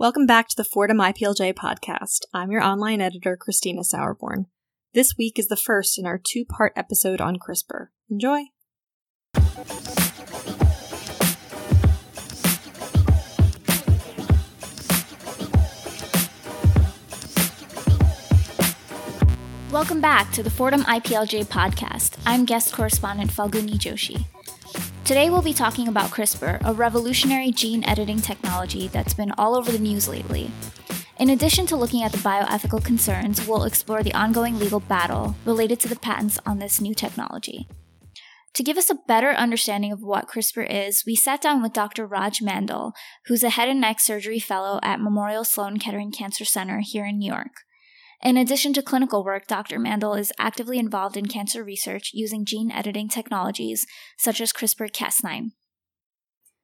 Welcome 0.00 0.24
back 0.24 0.48
to 0.48 0.56
the 0.56 0.64
Fordham 0.64 0.96
IPLJ 0.96 1.52
podcast. 1.52 2.20
I'm 2.32 2.50
your 2.50 2.62
online 2.62 3.02
editor, 3.02 3.36
Christina 3.36 3.82
Sauerborn. 3.82 4.46
This 4.94 5.18
week 5.18 5.38
is 5.38 5.48
the 5.48 5.56
first 5.56 5.98
in 5.98 6.06
our 6.06 6.16
two 6.16 6.46
part 6.46 6.72
episode 6.74 7.20
on 7.20 7.36
CRISPR. 7.36 7.88
Enjoy! 8.08 8.44
Welcome 19.70 20.00
back 20.00 20.32
to 20.32 20.42
the 20.42 20.48
Fordham 20.48 20.84
IPLJ 20.84 21.44
podcast. 21.48 22.16
I'm 22.24 22.46
guest 22.46 22.72
correspondent 22.72 23.30
Falguni 23.30 23.74
Joshi. 23.74 24.24
Today 25.04 25.28
we'll 25.28 25.42
be 25.42 25.52
talking 25.52 25.88
about 25.88 26.10
CRISPR, 26.10 26.60
a 26.64 26.72
revolutionary 26.72 27.50
gene 27.50 27.82
editing 27.84 28.20
technology 28.20 28.86
that's 28.86 29.14
been 29.14 29.32
all 29.36 29.56
over 29.56 29.72
the 29.72 29.78
news 29.78 30.06
lately. 30.06 30.50
In 31.18 31.30
addition 31.30 31.66
to 31.66 31.76
looking 31.76 32.02
at 32.02 32.12
the 32.12 32.18
bioethical 32.18 32.84
concerns, 32.84 33.46
we'll 33.46 33.64
explore 33.64 34.02
the 34.02 34.14
ongoing 34.14 34.58
legal 34.58 34.80
battle 34.80 35.34
related 35.44 35.80
to 35.80 35.88
the 35.88 35.98
patents 35.98 36.38
on 36.46 36.60
this 36.60 36.80
new 36.80 36.94
technology. 36.94 37.66
To 38.54 38.62
give 38.62 38.76
us 38.76 38.90
a 38.90 38.98
better 39.06 39.30
understanding 39.30 39.92
of 39.92 40.02
what 40.02 40.28
CRISPR 40.28 40.68
is, 40.68 41.04
we 41.06 41.16
sat 41.16 41.40
down 41.40 41.62
with 41.62 41.72
Dr. 41.72 42.06
Raj 42.06 42.40
Mandal, 42.40 42.92
who's 43.26 43.42
a 43.42 43.50
head 43.50 43.68
and 43.68 43.80
neck 43.80 44.00
surgery 44.00 44.40
fellow 44.40 44.80
at 44.82 45.00
Memorial 45.00 45.44
Sloan 45.44 45.78
Kettering 45.78 46.12
Cancer 46.12 46.44
Center 46.44 46.80
here 46.80 47.04
in 47.04 47.18
New 47.18 47.30
York. 47.32 47.64
In 48.22 48.36
addition 48.36 48.74
to 48.74 48.82
clinical 48.82 49.24
work, 49.24 49.46
Dr. 49.46 49.78
Mandal 49.78 50.18
is 50.18 50.30
actively 50.38 50.78
involved 50.78 51.16
in 51.16 51.24
cancer 51.24 51.64
research 51.64 52.10
using 52.12 52.44
gene 52.44 52.70
editing 52.70 53.08
technologies 53.08 53.86
such 54.18 54.42
as 54.42 54.52
CRISPR 54.52 54.92
Cas9. 54.92 55.52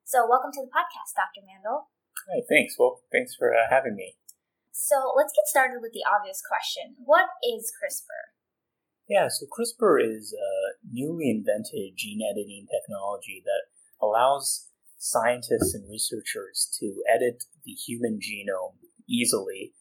So, 0.05 0.29
welcome 0.29 0.53
to 0.53 0.61
the 0.61 0.69
podcast, 0.69 1.17
Dr. 1.17 1.41
Mandal. 1.49 1.85
Hi, 2.29 2.43
thanks. 2.47 2.77
Well, 2.79 3.01
thanks 3.11 3.35
for 3.35 3.55
uh, 3.55 3.71
having 3.71 3.97
me. 3.97 4.17
So, 4.71 5.15
let's 5.17 5.33
get 5.33 5.49
started 5.49 5.79
with 5.81 5.93
the 5.93 6.05
obvious 6.05 6.43
question 6.47 6.97
What 7.03 7.29
is 7.43 7.73
CRISPR? 7.73 8.37
Yeah, 9.09 9.29
so 9.29 9.47
CRISPR 9.47 9.97
is 10.05 10.35
a 10.35 10.77
newly 10.93 11.31
invented 11.31 11.97
gene 11.97 12.21
editing 12.21 12.67
technology 12.69 13.43
that 13.47 13.73
allows 14.05 14.69
scientists 14.99 15.73
and 15.73 15.89
researchers 15.89 16.69
to 16.81 17.03
edit 17.09 17.45
the 17.65 17.73
human 17.73 18.19
genome 18.21 18.77
easily 19.09 19.73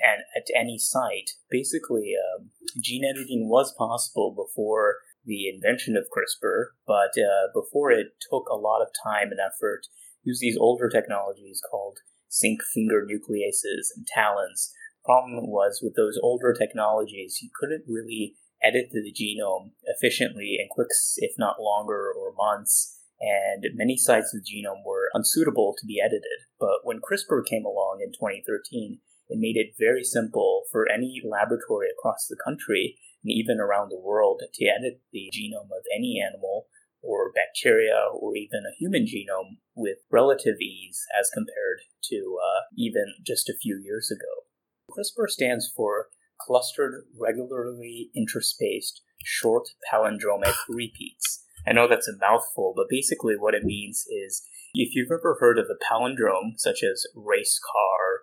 and 0.00 0.22
at 0.36 0.46
any 0.54 0.78
site. 0.78 1.30
Basically, 1.50 2.14
um, 2.16 2.50
gene 2.80 3.04
editing 3.04 3.48
was 3.48 3.74
possible 3.76 4.34
before 4.34 4.96
the 5.24 5.48
invention 5.48 5.96
of 5.96 6.08
CRISPR, 6.12 6.76
but 6.86 7.12
uh, 7.18 7.48
before 7.54 7.90
it 7.90 8.08
took 8.30 8.48
a 8.48 8.56
lot 8.56 8.82
of 8.82 8.88
time 9.04 9.30
and 9.30 9.40
effort. 9.40 9.86
Use 10.22 10.38
these 10.40 10.56
older 10.58 10.88
technologies 10.88 11.60
called 11.70 11.98
zinc 12.32 12.62
finger 12.62 13.06
nucleases 13.06 13.88
and 13.94 14.06
TALENs. 14.06 14.72
Problem 15.04 15.50
was 15.50 15.80
with 15.82 15.94
those 15.96 16.18
older 16.22 16.54
technologies, 16.58 17.40
you 17.42 17.50
couldn't 17.54 17.84
really 17.86 18.36
edit 18.62 18.88
the 18.90 19.12
genome 19.12 19.72
efficiently 19.84 20.56
in 20.58 20.68
quick, 20.70 20.88
if 21.18 21.32
not 21.38 21.60
longer, 21.60 22.10
or 22.10 22.32
months. 22.32 22.98
And 23.20 23.64
many 23.74 23.96
sites 23.96 24.34
of 24.34 24.42
the 24.42 24.48
genome 24.48 24.84
were 24.84 25.10
unsuitable 25.14 25.74
to 25.78 25.86
be 25.86 26.00
edited. 26.00 26.48
But 26.58 26.80
when 26.84 27.00
CRISPR 27.00 27.44
came 27.46 27.64
along 27.64 28.00
in 28.02 28.12
2013, 28.12 28.98
it 29.28 29.38
made 29.38 29.56
it 29.56 29.74
very 29.78 30.04
simple 30.04 30.64
for 30.70 30.90
any 30.90 31.22
laboratory 31.24 31.88
across 31.90 32.26
the 32.28 32.36
country 32.42 32.98
and 33.22 33.32
even 33.32 33.58
around 33.58 33.88
the 33.88 34.00
world 34.00 34.42
to 34.52 34.66
edit 34.66 35.00
the 35.12 35.30
genome 35.34 35.72
of 35.72 35.84
any 35.94 36.20
animal 36.20 36.66
or 37.02 37.32
bacteria 37.32 38.08
or 38.12 38.36
even 38.36 38.62
a 38.66 38.76
human 38.78 39.04
genome 39.04 39.58
with 39.74 39.98
relative 40.10 40.60
ease 40.60 41.04
as 41.18 41.30
compared 41.32 41.80
to 42.02 42.38
uh, 42.40 42.60
even 42.76 43.04
just 43.24 43.48
a 43.48 43.56
few 43.60 43.80
years 43.82 44.10
ago. 44.10 44.44
CRISPR 44.90 45.28
stands 45.28 45.70
for 45.74 46.08
Clustered 46.40 47.04
Regularly 47.18 48.10
Interspaced 48.16 49.00
Short 49.24 49.68
Palindromic 49.90 50.54
Repeats. 50.68 51.44
I 51.66 51.72
know 51.72 51.88
that's 51.88 52.08
a 52.08 52.16
mouthful, 52.18 52.74
but 52.76 52.86
basically 52.90 53.34
what 53.38 53.54
it 53.54 53.64
means 53.64 54.04
is 54.10 54.46
if 54.74 54.94
you've 54.94 55.10
ever 55.10 55.38
heard 55.40 55.58
of 55.58 55.66
a 55.70 55.78
palindrome, 55.82 56.58
such 56.58 56.82
as 56.82 57.06
race 57.14 57.60
car 57.64 58.13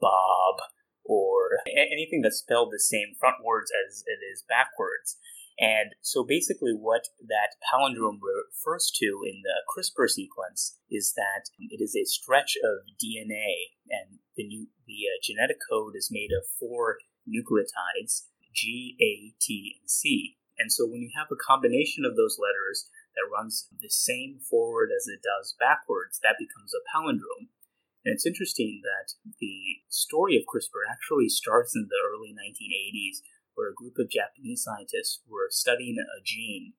Bob 0.00 0.56
or 1.04 1.60
anything 1.66 2.20
that's 2.22 2.38
spelled 2.38 2.70
the 2.70 2.78
same 2.78 3.16
frontwards 3.16 3.72
as 3.88 4.04
it 4.06 4.20
is 4.32 4.44
backwards. 4.48 5.16
And 5.58 5.96
so 6.02 6.22
basically, 6.22 6.70
what 6.70 7.08
that 7.18 7.58
palindrome 7.66 8.20
refers 8.22 8.92
to 9.00 9.26
in 9.26 9.42
the 9.42 9.58
CRISPR 9.66 10.08
sequence 10.08 10.78
is 10.88 11.14
that 11.16 11.50
it 11.58 11.82
is 11.82 11.96
a 11.96 12.04
stretch 12.04 12.56
of 12.62 12.86
DNA, 12.94 13.74
and 13.90 14.20
the, 14.36 14.46
new, 14.46 14.68
the 14.86 15.10
uh, 15.10 15.18
genetic 15.20 15.56
code 15.68 15.94
is 15.96 16.10
made 16.12 16.30
of 16.30 16.46
four 16.60 16.98
nucleotides 17.26 18.26
G, 18.54 18.96
A, 19.00 19.34
T, 19.40 19.78
and 19.80 19.90
C. 19.90 20.36
And 20.58 20.72
so 20.72 20.86
when 20.86 21.02
you 21.02 21.10
have 21.16 21.28
a 21.30 21.36
combination 21.38 22.04
of 22.04 22.16
those 22.16 22.38
letters 22.38 22.88
that 23.14 23.30
runs 23.30 23.68
the 23.80 23.90
same 23.90 24.38
forward 24.38 24.90
as 24.94 25.06
it 25.06 25.22
does 25.22 25.54
backwards, 25.58 26.20
that 26.22 26.38
becomes 26.38 26.70
a 26.74 26.82
palindrome. 26.86 27.50
And 28.08 28.16
it's 28.16 28.24
interesting 28.24 28.80
that 28.88 29.20
the 29.36 29.84
story 29.92 30.40
of 30.40 30.48
CRISPR 30.48 30.80
actually 30.88 31.28
starts 31.28 31.76
in 31.76 31.92
the 31.92 32.00
early 32.08 32.32
1980s, 32.32 33.20
where 33.52 33.68
a 33.68 33.76
group 33.76 34.00
of 34.00 34.08
Japanese 34.08 34.64
scientists 34.64 35.20
were 35.28 35.52
studying 35.52 36.00
a 36.00 36.24
gene. 36.24 36.72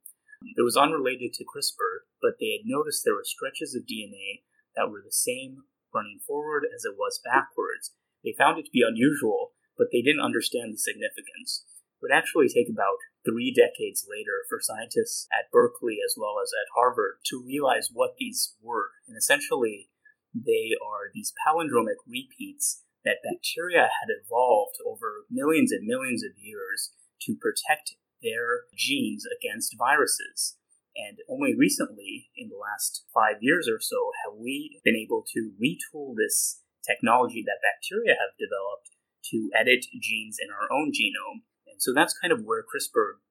It 0.58 0.66
was 0.66 0.74
unrelated 0.74 1.38
to 1.38 1.46
CRISPR, 1.46 2.10
but 2.18 2.42
they 2.42 2.58
had 2.58 2.66
noticed 2.66 3.06
there 3.06 3.14
were 3.14 3.30
stretches 3.30 3.78
of 3.78 3.86
DNA 3.86 4.42
that 4.74 4.90
were 4.90 5.06
the 5.06 5.14
same 5.14 5.70
running 5.94 6.18
forward 6.26 6.66
as 6.66 6.82
it 6.82 6.98
was 6.98 7.22
backwards. 7.22 7.94
They 8.26 8.34
found 8.34 8.58
it 8.58 8.66
to 8.66 8.74
be 8.74 8.82
unusual, 8.82 9.54
but 9.78 9.94
they 9.94 10.02
didn't 10.02 10.26
understand 10.26 10.74
the 10.74 10.82
significance. 10.82 11.62
It 12.02 12.10
would 12.10 12.18
actually 12.18 12.50
take 12.50 12.74
about 12.74 13.06
three 13.22 13.54
decades 13.54 14.10
later 14.10 14.50
for 14.50 14.58
scientists 14.58 15.30
at 15.30 15.54
Berkeley 15.54 16.02
as 16.02 16.18
well 16.18 16.42
as 16.42 16.50
at 16.58 16.74
Harvard 16.74 17.22
to 17.30 17.46
realize 17.46 17.94
what 17.94 18.18
these 18.18 18.58
were. 18.66 18.98
And 19.06 19.14
essentially, 19.14 19.94
they 20.34 20.76
are 20.78 21.12
these 21.14 21.34
palindromic 21.46 22.00
repeats 22.08 22.84
that 23.04 23.24
bacteria 23.24 23.90
had 24.02 24.12
evolved 24.12 24.78
over 24.86 25.26
millions 25.30 25.72
and 25.72 25.88
millions 25.88 26.24
of 26.24 26.38
years 26.38 26.92
to 27.22 27.36
protect 27.40 27.96
their 28.22 28.68
genes 28.76 29.24
against 29.26 29.76
viruses. 29.78 30.58
And 30.96 31.20
only 31.30 31.56
recently, 31.56 32.30
in 32.36 32.50
the 32.50 32.60
last 32.60 33.06
five 33.14 33.40
years 33.40 33.70
or 33.72 33.80
so, 33.80 34.12
have 34.26 34.36
we 34.38 34.82
been 34.84 34.98
able 34.98 35.24
to 35.34 35.54
retool 35.56 36.14
this 36.18 36.62
technology 36.86 37.44
that 37.46 37.64
bacteria 37.64 38.18
have 38.18 38.36
developed 38.40 38.92
to 39.32 39.50
edit 39.54 39.86
genes 40.02 40.38
in 40.42 40.50
our 40.50 40.68
own 40.72 40.92
genome. 40.92 41.46
And 41.68 41.78
so 41.78 41.94
that's 41.94 42.18
kind 42.18 42.34
of 42.34 42.44
where 42.44 42.64
CRISPR 42.64 43.22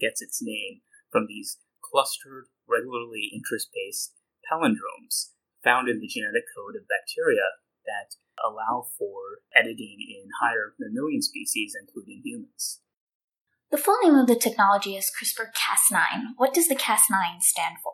gets 0.00 0.22
its 0.22 0.40
name 0.42 0.80
from 1.10 1.26
these 1.28 1.58
clustered, 1.82 2.48
regularly 2.68 3.30
interspaced 3.34 4.16
palindromes 4.48 5.36
found 5.64 5.88
in 5.88 6.00
the 6.00 6.06
genetic 6.06 6.44
code 6.54 6.76
of 6.76 6.88
bacteria 6.88 7.62
that 7.86 8.16
allow 8.42 8.86
for 8.98 9.42
editing 9.54 9.98
in 10.00 10.28
higher 10.40 10.74
mammalian 10.78 11.22
species, 11.22 11.74
including 11.78 12.22
humans. 12.24 12.80
The 13.70 13.78
full 13.78 13.96
name 14.02 14.14
of 14.14 14.26
the 14.26 14.36
technology 14.36 14.96
is 14.96 15.10
CRISPR 15.10 15.46
Cas9. 15.56 16.34
What 16.36 16.52
does 16.52 16.68
the 16.68 16.76
Cas9 16.76 17.40
stand 17.40 17.76
for? 17.82 17.92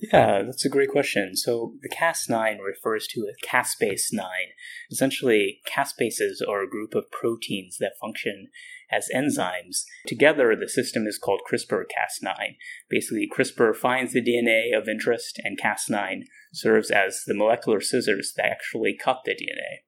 Yeah, 0.00 0.42
that's 0.42 0.64
a 0.64 0.70
great 0.70 0.88
question. 0.88 1.36
So 1.36 1.74
the 1.82 1.88
Cas9 1.88 2.58
refers 2.64 3.06
to 3.08 3.28
a 3.28 3.46
caspase 3.46 4.12
9. 4.12 4.26
Essentially, 4.90 5.60
caspases 5.68 6.36
are 6.48 6.62
a 6.62 6.68
group 6.68 6.94
of 6.94 7.10
proteins 7.10 7.76
that 7.78 7.98
function 8.00 8.48
as 8.92 9.08
enzymes. 9.14 9.84
Together, 10.06 10.54
the 10.56 10.68
system 10.68 11.06
is 11.06 11.18
called 11.18 11.42
CRISPR 11.50 11.84
Cas9. 11.84 12.56
Basically, 12.88 13.28
CRISPR 13.32 13.74
finds 13.74 14.12
the 14.12 14.22
DNA 14.22 14.76
of 14.76 14.88
interest, 14.88 15.40
and 15.44 15.58
Cas9 15.60 16.22
serves 16.52 16.90
as 16.90 17.22
the 17.26 17.34
molecular 17.34 17.80
scissors 17.80 18.32
that 18.36 18.46
actually 18.46 18.96
cut 19.02 19.20
the 19.24 19.32
DNA. 19.32 19.84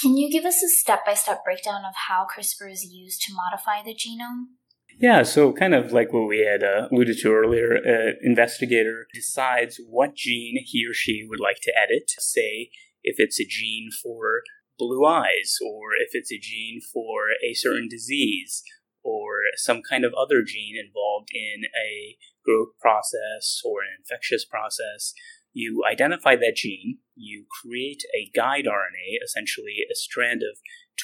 Can 0.00 0.16
you 0.16 0.30
give 0.30 0.44
us 0.44 0.62
a 0.62 0.68
step 0.68 1.04
by 1.04 1.14
step 1.14 1.44
breakdown 1.44 1.84
of 1.84 1.94
how 2.08 2.26
CRISPR 2.26 2.70
is 2.70 2.84
used 2.84 3.20
to 3.22 3.34
modify 3.34 3.82
the 3.82 3.94
genome? 3.94 4.56
Yeah, 4.98 5.22
so 5.22 5.52
kind 5.52 5.74
of 5.74 5.92
like 5.92 6.12
what 6.12 6.28
we 6.28 6.40
had 6.40 6.62
uh, 6.62 6.88
alluded 6.90 7.18
to 7.18 7.32
earlier, 7.32 7.74
an 7.74 8.16
investigator 8.22 9.06
decides 9.14 9.80
what 9.88 10.14
gene 10.14 10.62
he 10.64 10.84
or 10.86 10.92
she 10.92 11.26
would 11.28 11.40
like 11.40 11.58
to 11.62 11.72
edit. 11.76 12.10
Say, 12.18 12.70
if 13.02 13.16
it's 13.18 13.40
a 13.40 13.46
gene 13.46 13.88
for 14.02 14.42
blue 14.80 15.04
eyes, 15.04 15.58
or 15.62 15.90
if 16.00 16.10
it's 16.12 16.32
a 16.32 16.38
gene 16.40 16.80
for 16.80 17.28
a 17.44 17.52
certain 17.52 17.88
disease, 17.88 18.62
or 19.04 19.40
some 19.56 19.82
kind 19.88 20.04
of 20.04 20.14
other 20.14 20.42
gene 20.42 20.76
involved 20.76 21.28
in 21.32 21.64
a 21.76 22.16
growth 22.44 22.72
process 22.80 23.60
or 23.64 23.82
an 23.82 23.96
infectious 23.98 24.44
process. 24.44 25.12
You 25.52 25.82
identify 25.90 26.36
that 26.36 26.56
gene, 26.56 26.98
you 27.16 27.46
create 27.62 28.02
a 28.14 28.30
guide 28.34 28.66
RNA, 28.66 29.22
essentially 29.24 29.84
a 29.90 29.94
strand 29.94 30.42
of 30.42 30.58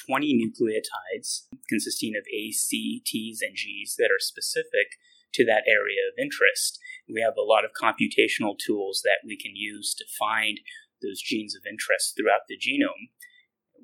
20 0.07 0.33
nucleotides 0.33 1.47
consisting 1.67 2.13
of 2.15 2.23
A, 2.33 2.51
C, 2.51 3.01
T's, 3.05 3.41
and 3.41 3.55
G's 3.55 3.95
that 3.97 4.09
are 4.09 4.19
specific 4.19 4.97
to 5.33 5.45
that 5.45 5.63
area 5.67 5.99
of 6.07 6.21
interest. 6.21 6.79
We 7.11 7.21
have 7.21 7.35
a 7.37 7.41
lot 7.41 7.65
of 7.65 7.71
computational 7.75 8.55
tools 8.57 9.01
that 9.03 9.25
we 9.25 9.37
can 9.37 9.55
use 9.55 9.93
to 9.95 10.05
find 10.17 10.59
those 11.01 11.21
genes 11.21 11.55
of 11.55 11.63
interest 11.69 12.15
throughout 12.15 12.47
the 12.47 12.57
genome. 12.57 13.11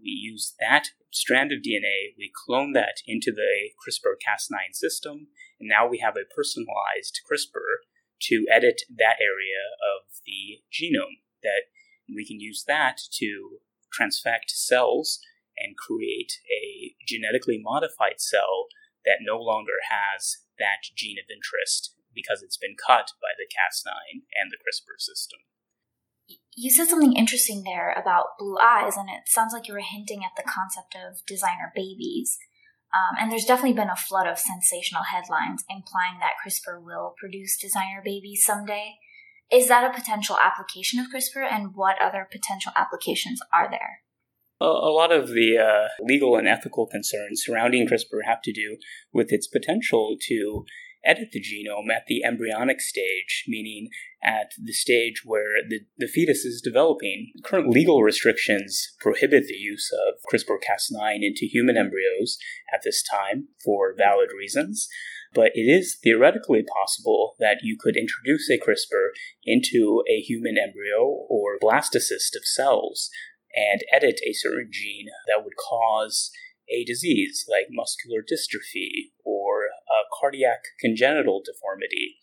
We 0.04 0.12
use 0.12 0.54
that 0.60 0.90
strand 1.12 1.54
of 1.54 1.60
DNA, 1.60 2.12
we 2.18 2.32
clone 2.46 2.74
that 2.74 3.00
into 3.08 3.32
the 3.32 3.72
CRISPR 3.80 4.20
Cas9 4.20 4.74
system, 4.76 5.28
and 5.60 5.70
now 5.70 5.88
we 5.88 6.00
have 6.00 6.16
a 6.18 6.28
personalized 6.36 7.22
CRISPR 7.24 7.88
to 8.24 8.46
edit 8.52 8.82
that 8.90 9.18
area 9.24 9.64
of 9.80 10.20
the 10.26 10.60
genome 10.72 11.24
that 11.42 11.72
we 12.14 12.26
can 12.28 12.40
use 12.40 12.66
that 12.68 13.00
to 13.20 13.60
transfect 13.94 14.50
cells 14.50 15.20
and 15.58 15.78
create 15.78 16.34
a 16.52 16.96
genetically 17.08 17.60
modified 17.62 18.20
cell 18.20 18.68
that 19.06 19.20
no 19.22 19.38
longer 19.40 19.80
has 19.90 20.40
that 20.60 20.92
gene 20.96 21.18
of 21.20 21.32
interest 21.32 21.96
because 22.14 22.42
it's 22.42 22.58
been 22.58 22.76
cut 22.76 23.12
by 23.22 23.32
the 23.38 23.48
Cas9 23.48 24.24
and 24.36 24.52
the 24.52 24.58
CRISPR 24.58 25.00
system. 25.00 25.40
You 26.56 26.70
said 26.70 26.88
something 26.88 27.16
interesting 27.16 27.64
there 27.64 27.92
about 27.94 28.38
blue 28.38 28.58
eyes, 28.62 28.96
and 28.96 29.10
it 29.10 29.28
sounds 29.28 29.54
like 29.54 29.68
you 29.68 29.74
were 29.74 29.82
hinting 29.82 30.24
at 30.24 30.32
the 30.38 30.50
concept 30.50 30.96
of 30.96 31.26
designer 31.26 31.72
babies. 31.76 32.38
Um, 32.94 33.18
and 33.20 33.32
there's 33.32 33.46
definitely 33.46 33.74
been 33.74 33.90
a 33.90 33.96
flood 33.96 34.28
of 34.28 34.38
sensational 34.38 35.04
headlines 35.04 35.64
implying 35.68 36.20
that 36.20 36.34
CRISPR 36.46 36.80
will 36.80 37.16
produce 37.18 37.58
designer 37.58 38.02
babies 38.04 38.46
someday. 38.46 38.98
Is 39.52 39.68
that 39.68 39.84
a 39.84 39.94
potential 39.94 40.38
application 40.42 41.00
of 41.00 41.08
CRISPR, 41.08 41.52
and 41.52 41.76
what 41.76 42.00
other 42.00 42.28
potential 42.32 42.72
applications 42.76 43.40
are 43.52 43.70
there? 43.70 44.02
A, 44.62 44.66
lot 44.66 45.12
of 45.12 45.30
the 45.30 45.58
uh, 45.58 45.88
legal 46.00 46.38
and 46.38 46.48
ethical 46.48 46.86
concerns 46.86 47.44
surrounding 47.44 47.88
CRISPR 47.88 48.26
have 48.26 48.42
to 48.44 48.54
do 48.54 48.78
with 49.12 49.34
its 49.34 49.48
potential 49.48 50.16
to 50.30 50.64
edit 51.04 51.32
the 51.32 51.42
genome 51.42 51.94
at 51.94 52.06
the 52.08 52.24
embryonic 52.24 52.80
stage, 52.80 53.44
meaning 53.48 53.90
at 54.24 54.52
the 54.62 54.74
stage 54.74 55.24
where 55.26 55.62
the, 55.68 55.82
the 55.98 56.08
fetus 56.08 56.46
is 56.46 56.62
developing. 56.62 57.32
Current 57.44 57.70
legal 57.70 58.02
restrictions 58.02 58.96
prohibit 59.00 59.48
the 59.48 59.56
use 59.56 59.92
of 60.08 60.16
CRISPR 60.32 60.58
Cas9 60.58 61.18
into 61.22 61.46
human 61.46 61.78
embryos 61.78 62.38
at 62.74 62.82
this 62.84 63.04
time 63.04 63.50
for 63.64 63.94
valid 63.98 64.30
reasons. 64.38 64.88
But 65.34 65.52
it 65.56 65.64
is 65.64 65.98
theoretically 66.02 66.64
possible 66.64 67.36
that 67.40 67.58
you 67.64 67.76
could 67.80 67.98
introduce 67.98 68.50
a 68.50 68.60
CRISPR 68.60 69.10
into 69.44 70.04
a 70.10 70.22
human 70.22 70.56
embryo 70.58 71.04
or 71.28 71.60
blastocyst 71.62 72.36
of 72.36 72.46
cells 72.46 73.10
and 73.56 73.82
edit 73.92 74.20
a 74.26 74.34
certain 74.34 74.70
gene 74.72 75.08
that 75.28 75.44
would 75.44 75.56
cause 75.58 76.32
a 76.70 76.86
disease 76.86 77.46
like 77.50 77.68
muscular 77.70 78.22
dystrophy 78.22 79.12
or 79.26 79.66
a 79.66 80.04
cardiac 80.20 80.60
congenital 80.80 81.42
deformity. 81.44 82.18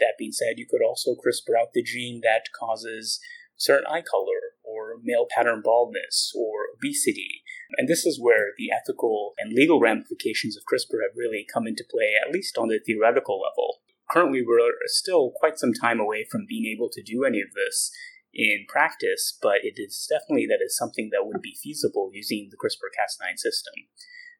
That 0.00 0.14
being 0.18 0.32
said, 0.32 0.58
you 0.58 0.66
could 0.68 0.84
also 0.84 1.14
CRISPR 1.14 1.60
out 1.60 1.72
the 1.72 1.82
gene 1.82 2.20
that 2.22 2.52
causes 2.58 3.20
certain 3.56 3.86
eye 3.86 4.02
color 4.02 4.56
or 4.62 4.96
male 5.02 5.26
pattern 5.34 5.62
baldness 5.64 6.32
or 6.36 6.66
obesity. 6.76 7.42
And 7.78 7.88
this 7.88 8.04
is 8.04 8.20
where 8.20 8.52
the 8.58 8.70
ethical 8.70 9.34
and 9.38 9.52
legal 9.52 9.80
ramifications 9.80 10.56
of 10.56 10.64
CRISPR 10.64 11.02
have 11.02 11.16
really 11.16 11.46
come 11.52 11.66
into 11.66 11.84
play, 11.88 12.12
at 12.20 12.32
least 12.32 12.58
on 12.58 12.68
the 12.68 12.80
theoretical 12.84 13.40
level. 13.40 13.80
Currently, 14.10 14.42
we're 14.46 14.70
still 14.86 15.32
quite 15.34 15.58
some 15.58 15.72
time 15.72 15.98
away 15.98 16.26
from 16.30 16.46
being 16.48 16.66
able 16.66 16.88
to 16.90 17.02
do 17.02 17.24
any 17.24 17.40
of 17.40 17.48
this 17.54 17.90
in 18.32 18.66
practice, 18.68 19.36
but 19.40 19.64
it 19.64 19.74
is 19.76 20.06
definitely 20.08 20.46
that 20.46 20.64
is 20.64 20.76
something 20.76 21.08
that 21.10 21.26
would 21.26 21.40
be 21.40 21.56
feasible 21.60 22.10
using 22.12 22.50
the 22.50 22.56
CRISPR 22.56 22.92
Cas9 22.92 23.38
system. 23.38 23.74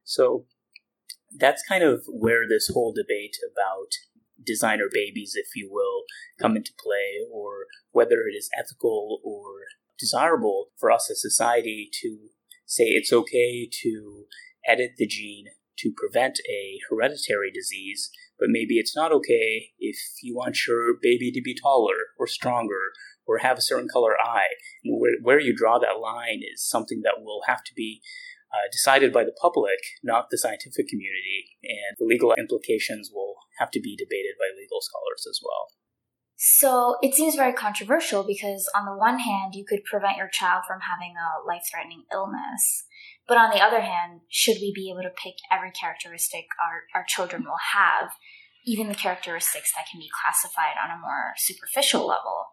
So 0.05 0.44
that's 1.35 1.62
kind 1.69 1.82
of 1.82 2.05
where 2.09 2.47
this 2.49 2.70
whole 2.73 2.93
debate 2.93 3.37
about 3.43 3.91
designer 4.47 4.89
babies, 4.91 5.35
if 5.35 5.49
you 5.55 5.69
will, 5.71 6.05
come 6.41 6.57
into 6.57 6.73
play, 6.79 7.27
or 7.33 7.67
whether 7.91 8.27
it 8.31 8.37
is 8.37 8.49
ethical 8.59 9.21
or 9.25 9.67
desirable 9.99 10.69
for 10.79 10.91
us 10.91 11.11
as 11.11 11.21
society 11.21 11.91
to 12.03 12.29
say 12.67 12.85
it's 12.85 13.13
okay 13.13 13.69
to 13.83 14.25
edit 14.67 14.93
the 14.99 15.07
gene 15.07 15.47
to 15.79 15.93
prevent 15.97 16.39
a 16.49 16.79
hereditary 16.91 17.51
disease, 17.53 18.11
but 18.39 18.49
maybe 18.51 18.79
it's 18.79 18.97
not 18.97 19.13
okay 19.13 19.71
if 19.79 19.97
you 20.23 20.35
want 20.35 20.67
your 20.67 20.95
baby 21.01 21.31
to 21.31 21.43
be 21.43 21.55
taller 21.55 21.97
or 22.19 22.27
stronger 22.27 22.93
or 23.27 23.39
have 23.39 23.59
a 23.59 23.63
certain 23.63 23.89
color 23.93 24.15
eye. 24.25 24.55
And 24.85 25.01
where, 25.01 25.13
where 25.23 25.41
you 25.41 25.55
draw 25.55 25.79
that 25.79 26.01
line 26.01 26.41
is 26.43 26.67
something 26.67 27.03
that 27.03 27.23
will 27.23 27.43
have 27.47 27.63
to 27.65 27.75
be 27.75 28.01
uh, 28.53 28.71
decided 28.71 29.13
by 29.13 29.25
the 29.25 29.37
public, 29.41 29.79
not 30.03 30.31
the 30.31 30.39
scientific 30.39 30.89
community, 30.89 31.59
and 31.65 31.97
the 31.99 32.05
legal 32.05 32.33
implications 32.39 33.11
will 33.13 33.25
have 33.58 33.70
to 33.73 33.81
be 33.81 33.97
debated 33.97 34.35
by 34.38 34.53
legal 34.56 34.81
scholars 34.81 35.26
as 35.29 35.41
well. 35.43 35.69
So 36.37 36.97
it 37.00 37.14
seems 37.14 37.35
very 37.35 37.55
controversial 37.55 38.23
because, 38.23 38.69
on 38.76 38.85
the 38.85 38.97
one 38.97 39.19
hand, 39.19 39.55
you 39.55 39.64
could 39.67 39.85
prevent 39.85 40.19
your 40.19 40.29
child 40.29 40.64
from 40.69 40.81
having 40.81 41.14
a 41.17 41.47
life 41.47 41.62
threatening 41.70 42.05
illness. 42.12 42.85
But 43.26 43.38
on 43.38 43.50
the 43.50 43.64
other 43.64 43.81
hand, 43.81 44.20
should 44.29 44.56
we 44.61 44.73
be 44.75 44.91
able 44.93 45.03
to 45.03 45.23
pick 45.23 45.35
every 45.50 45.70
characteristic 45.70 46.44
our, 46.61 47.00
our 47.00 47.05
children 47.08 47.44
will 47.44 47.58
have, 47.73 48.11
even 48.67 48.88
the 48.88 48.94
characteristics 48.94 49.73
that 49.75 49.87
can 49.91 49.99
be 49.99 50.11
classified 50.12 50.76
on 50.76 50.91
a 50.91 51.00
more 51.00 51.32
superficial 51.38 52.06
level? 52.06 52.52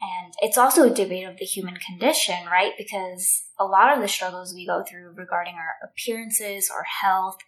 And 0.00 0.32
it's 0.40 0.58
also 0.58 0.84
a 0.84 0.94
debate 0.94 1.26
of 1.26 1.38
the 1.38 1.44
human 1.44 1.76
condition, 1.76 2.46
right? 2.50 2.72
Because 2.76 3.44
a 3.58 3.64
lot 3.64 3.94
of 3.94 4.02
the 4.02 4.08
struggles 4.08 4.54
we 4.54 4.66
go 4.66 4.84
through 4.88 5.14
regarding 5.16 5.54
our 5.54 5.88
appearances 5.88 6.70
or 6.72 6.84
health 6.84 7.38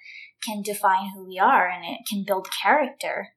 can 0.46 0.62
define 0.62 1.10
who 1.14 1.26
we 1.26 1.38
are 1.38 1.68
and 1.68 1.84
it 1.84 2.00
can 2.08 2.24
build 2.26 2.48
character. 2.62 3.28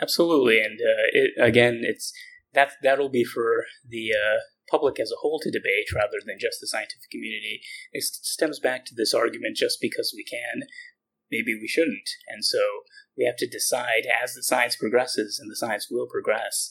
Absolutely. 0.00 0.60
And 0.60 0.80
uh, 0.80 1.06
it, 1.12 1.30
again, 1.40 1.82
it's 1.82 2.12
that 2.52 2.72
that'll 2.82 3.08
be 3.08 3.24
for 3.24 3.64
the 3.88 4.10
uh, 4.12 4.38
public 4.70 4.98
as 4.98 5.10
a 5.10 5.20
whole 5.20 5.40
to 5.40 5.50
debate 5.50 5.86
rather 5.94 6.18
than 6.24 6.36
just 6.40 6.58
the 6.60 6.66
scientific 6.66 7.10
community. 7.10 7.60
It 7.92 8.04
stems 8.04 8.60
back 8.60 8.84
to 8.86 8.94
this 8.94 9.14
argument 9.14 9.56
just 9.56 9.78
because 9.80 10.12
we 10.14 10.24
can, 10.24 10.66
maybe 11.30 11.58
we 11.60 11.68
shouldn't. 11.68 12.08
And 12.28 12.44
so 12.44 12.60
we 13.16 13.24
have 13.24 13.36
to 13.36 13.48
decide 13.48 14.06
as 14.22 14.34
the 14.34 14.42
science 14.42 14.76
progresses, 14.76 15.38
and 15.40 15.50
the 15.50 15.56
science 15.56 15.88
will 15.90 16.08
progress, 16.10 16.68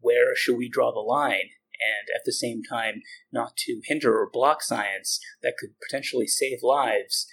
where 0.00 0.34
should 0.34 0.56
we 0.56 0.68
draw 0.68 0.92
the 0.92 1.00
line? 1.00 1.50
And 1.76 2.08
at 2.14 2.22
the 2.24 2.32
same 2.32 2.62
time, 2.62 3.02
not 3.30 3.56
to 3.58 3.80
hinder 3.84 4.18
or 4.18 4.30
block 4.32 4.62
science 4.62 5.20
that 5.42 5.54
could 5.58 5.70
potentially 5.86 6.26
save 6.26 6.58
lives 6.62 7.26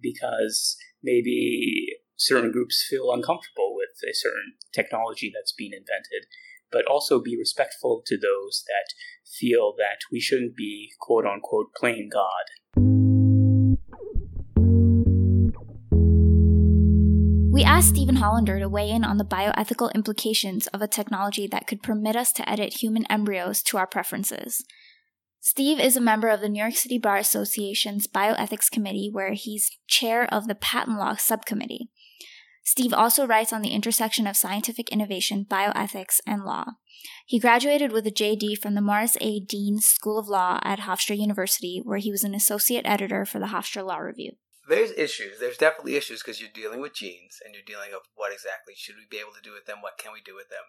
because 0.00 0.76
maybe 1.02 1.86
certain 2.16 2.50
groups 2.50 2.86
feel 2.88 3.12
uncomfortable 3.12 3.74
with 3.74 3.90
a 4.08 4.14
certain 4.14 4.54
technology 4.72 5.32
that's 5.34 5.52
being 5.52 5.72
invented, 5.72 6.26
but 6.70 6.84
also 6.86 7.20
be 7.20 7.36
respectful 7.38 8.02
to 8.06 8.16
those 8.16 8.64
that 8.66 8.94
feel 9.38 9.74
that 9.78 9.98
we 10.10 10.20
shouldn't 10.20 10.56
be 10.56 10.90
quote 11.00 11.24
unquote 11.24 11.74
playing 11.74 12.10
God. 12.12 12.48
We 17.58 17.64
asked 17.64 17.88
Stephen 17.88 18.16
Hollander 18.16 18.60
to 18.60 18.68
weigh 18.68 18.90
in 18.90 19.02
on 19.02 19.16
the 19.16 19.24
bioethical 19.24 19.92
implications 19.92 20.68
of 20.68 20.80
a 20.80 20.86
technology 20.86 21.48
that 21.48 21.66
could 21.66 21.82
permit 21.82 22.14
us 22.14 22.32
to 22.34 22.48
edit 22.48 22.74
human 22.74 23.04
embryos 23.10 23.62
to 23.64 23.78
our 23.78 23.86
preferences. 23.86 24.64
Steve 25.40 25.78
is 25.78 25.96
a 25.96 26.00
member 26.00 26.28
of 26.28 26.40
the 26.40 26.48
New 26.48 26.60
York 26.60 26.74
City 26.74 26.98
Bar 26.98 27.16
Association's 27.16 28.06
Bioethics 28.06 28.70
Committee, 28.70 29.08
where 29.12 29.32
he's 29.32 29.70
chair 29.86 30.32
of 30.32 30.48
the 30.48 30.54
Patent 30.54 30.98
Law 30.98 31.14
Subcommittee. 31.16 31.90
Steve 32.64 32.92
also 32.92 33.26
writes 33.26 33.52
on 33.52 33.62
the 33.62 33.70
intersection 33.70 34.26
of 34.26 34.36
scientific 34.36 34.90
innovation, 34.90 35.46
bioethics, 35.48 36.20
and 36.26 36.44
law. 36.44 36.64
He 37.24 37.38
graduated 37.38 37.92
with 37.92 38.06
a 38.06 38.10
JD 38.10 38.58
from 38.58 38.74
the 38.74 38.82
Maurice 38.82 39.16
A. 39.20 39.40
Deane 39.40 39.78
School 39.78 40.18
of 40.18 40.28
Law 40.28 40.60
at 40.62 40.80
Hofstra 40.80 41.16
University, 41.16 41.80
where 41.82 41.98
he 41.98 42.10
was 42.10 42.24
an 42.24 42.34
associate 42.34 42.84
editor 42.84 43.24
for 43.24 43.38
the 43.38 43.46
Hofstra 43.46 43.86
Law 43.86 43.98
Review 43.98 44.32
there's 44.68 44.92
issues. 44.92 45.40
There's 45.40 45.56
definitely 45.56 45.96
issues 45.96 46.22
because 46.22 46.40
you're 46.40 46.52
dealing 46.52 46.80
with 46.80 46.94
genes 46.94 47.40
and 47.44 47.54
you're 47.54 47.66
dealing 47.66 47.90
with 47.90 48.04
what 48.14 48.32
exactly 48.32 48.74
should 48.76 48.96
we 48.96 49.08
be 49.10 49.18
able 49.18 49.32
to 49.32 49.42
do 49.42 49.52
with 49.52 49.64
them? 49.64 49.80
What 49.80 49.98
can 49.98 50.12
we 50.12 50.20
do 50.20 50.36
with 50.36 50.50
them? 50.50 50.64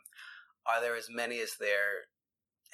Are 0.66 0.82
there 0.82 0.96
as 0.96 1.10
many 1.12 1.40
as 1.40 1.60
there 1.60 2.08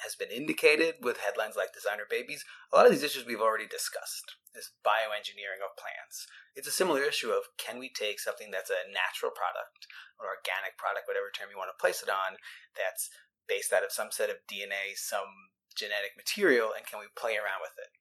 has 0.04 0.14
been 0.14 0.30
indicated 0.30 1.00
with 1.00 1.24
headlines 1.24 1.56
like 1.56 1.72
designer 1.72 2.08
babies? 2.08 2.44
A 2.72 2.76
lot 2.76 2.86
of 2.86 2.92
these 2.92 3.02
issues 3.02 3.24
we've 3.24 3.44
already 3.44 3.66
discussed. 3.66 4.36
This 4.54 4.72
bioengineering 4.84 5.64
of 5.64 5.76
plants. 5.76 6.26
It's 6.54 6.68
a 6.68 6.74
similar 6.74 7.02
issue 7.02 7.30
of 7.30 7.52
can 7.56 7.78
we 7.78 7.88
take 7.88 8.20
something 8.20 8.50
that's 8.50 8.70
a 8.72 8.88
natural 8.88 9.32
product 9.32 9.88
or 10.20 10.32
organic 10.32 10.76
product, 10.76 11.08
whatever 11.08 11.28
term 11.32 11.52
you 11.52 11.60
want 11.60 11.72
to 11.72 11.80
place 11.80 12.00
it 12.02 12.08
on, 12.08 12.40
that's 12.72 13.08
based 13.48 13.72
out 13.72 13.84
of 13.84 13.92
some 13.92 14.08
set 14.10 14.32
of 14.32 14.44
DNA, 14.48 14.96
some 14.96 15.52
genetic 15.76 16.16
material, 16.16 16.72
and 16.72 16.88
can 16.88 17.00
we 17.00 17.12
play 17.12 17.36
around 17.36 17.60
with 17.60 17.76
it? 17.76 17.92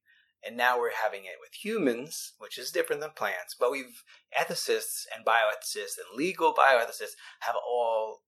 and 0.46 0.56
now 0.56 0.78
we're 0.78 0.94
having 1.04 1.26
it 1.26 1.42
with 1.42 1.54
humans, 1.54 2.34
which 2.38 2.60
is 2.60 2.70
different 2.70 3.02
than 3.02 3.12
plants. 3.16 3.56
But 3.60 3.72
we've 3.72 4.04
ethicists 4.38 5.06
and 5.14 5.26
bioethicists 5.26 5.98
and 5.98 6.16
legal 6.16 6.54
bioethicists 6.54 7.18
have 7.40 7.56
all 7.56 8.22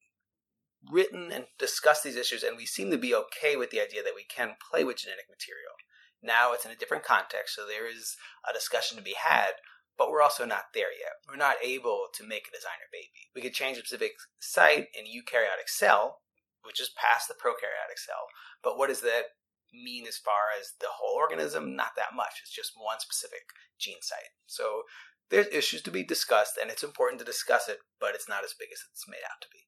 written 0.92 1.32
and 1.32 1.46
discussed 1.58 2.04
these 2.04 2.16
issues, 2.16 2.44
and 2.44 2.58
we 2.58 2.66
seem 2.66 2.92
to 2.92 2.98
be 2.98 3.16
okay 3.16 3.56
with 3.56 3.72
the 3.72 3.82
idea 3.82 4.04
that 4.04 4.16
we 4.16 4.24
can 4.24 4.56
play 4.72 4.84
with 4.84 4.98
genetic 4.98 5.26
material. 5.30 5.74
Now 6.22 6.54
it's 6.54 6.66
in 6.66 6.72
a 6.72 6.76
different 6.76 7.04
context, 7.04 7.56
so 7.56 7.66
there 7.66 7.90
is 7.90 8.16
a 8.48 8.54
discussion 8.54 8.98
to 8.98 9.04
be 9.04 9.16
had, 9.18 9.62
but 9.98 10.10
we're 10.10 10.22
also 10.22 10.46
not 10.46 10.74
there 10.74 10.94
yet. 10.94 11.22
We're 11.28 11.38
not 11.38 11.58
able 11.64 12.08
to 12.14 12.28
make 12.28 12.48
a 12.48 12.56
designer 12.56 12.90
baby. 12.92 13.30
We 13.36 13.42
could 13.42 13.54
change 13.54 13.78
a 13.78 13.82
specific 13.82 14.14
site 14.40 14.88
in 14.94 15.06
a 15.06 15.10
eukaryotic 15.10 15.68
cell, 15.68 16.22
which 16.64 16.82
is 16.82 16.92
past 16.98 17.28
the 17.28 17.36
prokaryotic 17.36 17.98
cell, 17.98 18.30
but 18.64 18.78
what 18.78 18.90
does 18.90 19.02
that 19.02 19.38
mean 19.74 20.08
as 20.08 20.18
far 20.18 20.54
as 20.58 20.74
the 20.80 20.88
whole 20.90 21.16
organism? 21.16 21.76
Not 21.76 21.96
that 21.98 22.16
much. 22.16 22.40
It's 22.42 22.54
just 22.54 22.72
one 22.76 23.00
specific 23.00 23.44
gene 23.80 24.02
site. 24.02 24.32
So 24.46 24.84
there's 25.30 25.48
issues 25.48 25.82
to 25.84 25.92
be 25.92 26.04
discussed, 26.04 26.58
and 26.60 26.72
it's 26.72 26.84
important 26.84 27.20
to 27.20 27.26
discuss 27.26 27.68
it, 27.68 27.80
but 28.00 28.16
it's 28.16 28.30
not 28.30 28.44
as 28.44 28.56
big 28.58 28.70
as 28.72 28.80
it's 28.92 29.08
made 29.08 29.26
out 29.28 29.42
to 29.42 29.48
be. 29.52 29.60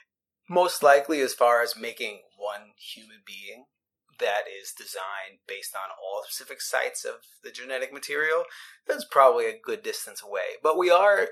Most 0.49 0.81
likely, 0.81 1.21
as 1.21 1.33
far 1.33 1.61
as 1.61 1.77
making 1.77 2.21
one 2.35 2.71
human 2.75 3.21
being 3.25 3.65
that 4.19 4.43
is 4.49 4.73
designed 4.75 5.39
based 5.47 5.75
on 5.75 5.89
all 5.91 6.23
specific 6.23 6.59
sites 6.61 7.05
of 7.05 7.21
the 7.43 7.51
genetic 7.51 7.93
material, 7.93 8.43
that's 8.87 9.05
probably 9.05 9.45
a 9.45 9.59
good 9.63 9.83
distance 9.83 10.21
away. 10.23 10.57
But 10.61 10.77
we 10.77 10.89
are 10.89 11.29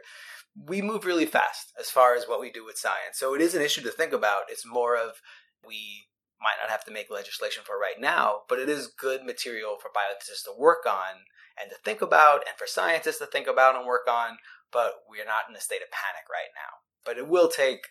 we 0.65 0.81
move 0.81 1.05
really 1.05 1.25
fast 1.25 1.73
as 1.79 1.89
far 1.89 2.15
as 2.15 2.25
what 2.27 2.39
we 2.39 2.51
do 2.51 2.65
with 2.65 2.77
science. 2.77 3.17
So 3.19 3.35
it 3.35 3.41
is 3.41 3.53
an 3.53 3.61
issue 3.61 3.81
to 3.81 3.91
think 3.91 4.13
about. 4.13 4.49
It's 4.49 4.65
more 4.65 4.95
of 4.95 5.21
we 5.65 6.07
might 6.41 6.61
not 6.61 6.71
have 6.71 6.85
to 6.85 6.91
make 6.91 7.11
legislation 7.11 7.63
for 7.65 7.77
right 7.77 7.99
now, 7.99 8.41
but 8.47 8.59
it 8.59 8.69
is 8.69 8.87
good 8.87 9.23
material 9.23 9.77
for 9.81 9.91
biologists 9.93 10.43
to 10.43 10.51
work 10.57 10.85
on 10.87 11.25
and 11.59 11.69
to 11.69 11.77
think 11.83 12.01
about 12.01 12.45
and 12.47 12.57
for 12.57 12.67
scientists 12.67 13.19
to 13.19 13.25
think 13.25 13.47
about 13.47 13.75
and 13.75 13.85
work 13.85 14.07
on, 14.09 14.37
but 14.71 15.01
we're 15.09 15.25
not 15.25 15.49
in 15.49 15.55
a 15.55 15.61
state 15.61 15.81
of 15.81 15.89
panic 15.89 16.29
right 16.29 16.53
now. 16.53 16.85
But 17.05 17.17
it 17.17 17.27
will 17.27 17.49
take 17.49 17.81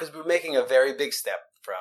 because 0.00 0.14
we're 0.14 0.24
making 0.24 0.56
a 0.56 0.64
very 0.64 0.94
big 0.94 1.12
step 1.12 1.52
from 1.62 1.76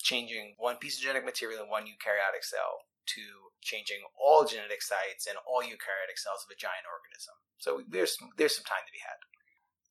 changing 0.00 0.54
one 0.56 0.76
piece 0.76 0.96
of 0.96 1.02
genetic 1.02 1.26
material 1.26 1.62
in 1.62 1.68
one 1.68 1.82
eukaryotic 1.82 2.42
cell 2.42 2.88
to 3.06 3.20
changing 3.60 3.98
all 4.18 4.46
genetic 4.46 4.80
sites 4.80 5.26
and 5.26 5.36
all 5.46 5.60
eukaryotic 5.60 6.16
cells 6.16 6.40
of 6.48 6.50
a 6.50 6.58
giant 6.58 6.88
organism. 6.88 7.34
So 7.58 7.82
there's 7.86 8.16
there's 8.38 8.56
some 8.56 8.64
time 8.64 8.84
to 8.86 8.92
be 8.92 9.04
had. 9.04 9.20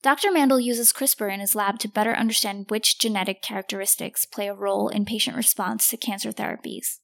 Dr. 0.01 0.31
Mandal 0.31 0.62
uses 0.62 0.91
CRISPR 0.91 1.33
in 1.33 1.39
his 1.39 1.55
lab 1.55 1.79
to 1.79 1.88
better 1.88 2.12
understand 2.13 2.65
which 2.67 3.00
genetic 3.00 3.41
characteristics 3.41 4.25
play 4.25 4.50
a 4.50 4.53
role 4.53 4.89
in 4.89 5.05
patient 5.05 5.38
response 5.38 5.88
to 5.89 5.95
cancer 5.95 6.31
therapies. 6.31 7.00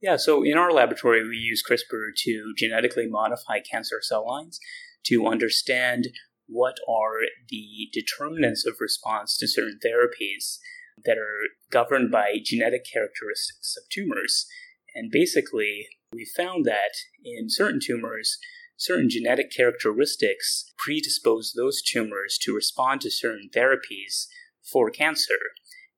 Yeah, 0.00 0.16
so 0.16 0.44
in 0.44 0.56
our 0.56 0.70
laboratory, 0.70 1.26
we 1.26 1.36
use 1.36 1.64
CRISPR 1.68 2.10
to 2.24 2.52
genetically 2.56 3.08
modify 3.08 3.58
cancer 3.58 3.98
cell 4.02 4.24
lines 4.24 4.60
to 5.06 5.26
understand 5.26 6.08
what 6.54 6.76
are 6.88 7.26
the 7.48 7.90
determinants 7.92 8.64
of 8.64 8.76
response 8.80 9.36
to 9.36 9.48
certain 9.48 9.80
therapies 9.84 10.58
that 11.04 11.18
are 11.18 11.48
governed 11.70 12.12
by 12.12 12.36
genetic 12.42 12.84
characteristics 12.90 13.74
of 13.76 13.88
tumors. 13.90 14.46
And 14.94 15.10
basically, 15.10 15.88
we 16.12 16.24
found 16.24 16.64
that 16.64 16.92
in 17.24 17.50
certain 17.50 17.80
tumors, 17.84 18.38
certain 18.76 19.10
genetic 19.10 19.50
characteristics 19.50 20.72
predispose 20.78 21.52
those 21.52 21.82
tumors 21.82 22.38
to 22.42 22.54
respond 22.54 23.00
to 23.00 23.10
certain 23.10 23.50
therapies 23.54 24.26
for 24.62 24.90
cancer. 24.90 25.38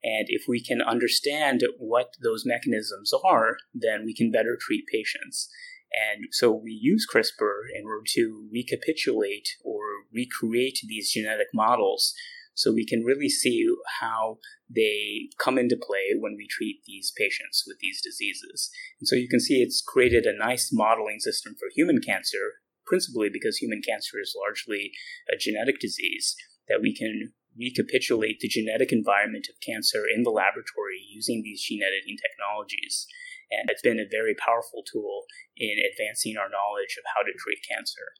And 0.02 0.26
if 0.28 0.44
we 0.48 0.62
can 0.62 0.80
understand 0.80 1.62
what 1.78 2.14
those 2.22 2.44
mechanisms 2.46 3.12
are, 3.24 3.58
then 3.74 4.06
we 4.06 4.14
can 4.14 4.30
better 4.30 4.56
treat 4.58 4.84
patients. 4.90 5.50
And 5.92 6.26
so 6.30 6.52
we 6.52 6.72
use 6.72 7.06
CRISPR 7.06 7.62
in 7.74 7.84
order 7.84 8.04
to 8.14 8.48
recapitulate 8.52 9.48
or 9.64 9.75
recreate 10.12 10.78
these 10.86 11.12
genetic 11.12 11.48
models 11.54 12.14
so 12.56 12.72
we 12.72 12.86
can 12.86 13.04
really 13.04 13.28
see 13.28 13.68
how 14.00 14.38
they 14.68 15.28
come 15.38 15.58
into 15.58 15.76
play 15.76 16.16
when 16.18 16.34
we 16.36 16.48
treat 16.48 16.80
these 16.86 17.12
patients 17.16 17.64
with 17.66 17.78
these 17.80 18.00
diseases. 18.02 18.70
And 18.98 19.06
so 19.06 19.14
you 19.14 19.28
can 19.28 19.40
see 19.40 19.62
it's 19.62 19.84
created 19.86 20.24
a 20.24 20.36
nice 20.36 20.70
modeling 20.72 21.20
system 21.20 21.54
for 21.58 21.68
human 21.74 22.00
cancer, 22.00 22.64
principally 22.86 23.28
because 23.28 23.58
human 23.58 23.82
cancer 23.86 24.18
is 24.20 24.34
largely 24.34 24.92
a 25.30 25.36
genetic 25.36 25.78
disease, 25.80 26.34
that 26.66 26.80
we 26.80 26.94
can 26.94 27.32
recapitulate 27.58 28.40
the 28.40 28.48
genetic 28.48 28.90
environment 28.90 29.48
of 29.48 29.60
cancer 29.60 30.04
in 30.08 30.22
the 30.22 30.30
laboratory 30.30 31.00
using 31.08 31.42
these 31.42 31.62
gene 31.62 31.82
editing 31.84 32.16
technologies. 32.16 33.06
And 33.50 33.68
it's 33.70 33.82
been 33.82 34.00
a 34.00 34.08
very 34.10 34.34
powerful 34.34 34.82
tool 34.82 35.24
in 35.56 35.76
advancing 35.78 36.36
our 36.36 36.48
knowledge 36.48 36.96
of 36.98 37.04
how 37.14 37.22
to 37.22 37.36
treat 37.36 37.60
cancer. 37.68 38.16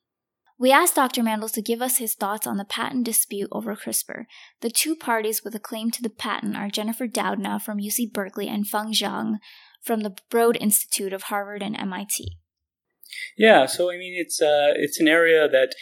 We 0.59 0.73
asked 0.73 0.95
Dr. 0.95 1.23
Mandal 1.23 1.53
to 1.53 1.61
give 1.61 1.83
us 1.83 1.99
his 1.99 2.15
thoughts 2.15 2.47
on 2.47 2.57
the 2.57 2.65
patent 2.65 3.05
dispute 3.05 3.49
over 3.53 3.77
CRISPR. 3.77 4.25
The 4.63 4.71
two 4.71 4.97
parties 4.97 5.45
with 5.45 5.55
a 5.55 5.61
claim 5.61 5.91
to 5.91 6.03
the 6.03 6.09
patent 6.09 6.57
are 6.57 6.71
Jennifer 6.71 7.07
Doudna 7.07 7.61
from 7.61 7.79
UC 7.79 8.13
Berkeley 8.13 8.49
and 8.49 8.67
Feng 8.67 8.93
Zhang 8.93 9.35
from 9.83 10.01
the 10.01 10.17
Broad 10.31 10.57
Institute 10.57 11.13
of 11.13 11.25
Harvard 11.25 11.63
and 11.63 11.77
MIT. 11.77 12.39
Yeah, 13.37 13.67
so 13.67 13.91
I 13.91 13.99
mean, 13.99 14.15
it's 14.17 14.41
uh, 14.41 14.73
it's 14.75 14.99
an 14.99 15.09
area 15.09 15.47
that, 15.47 15.75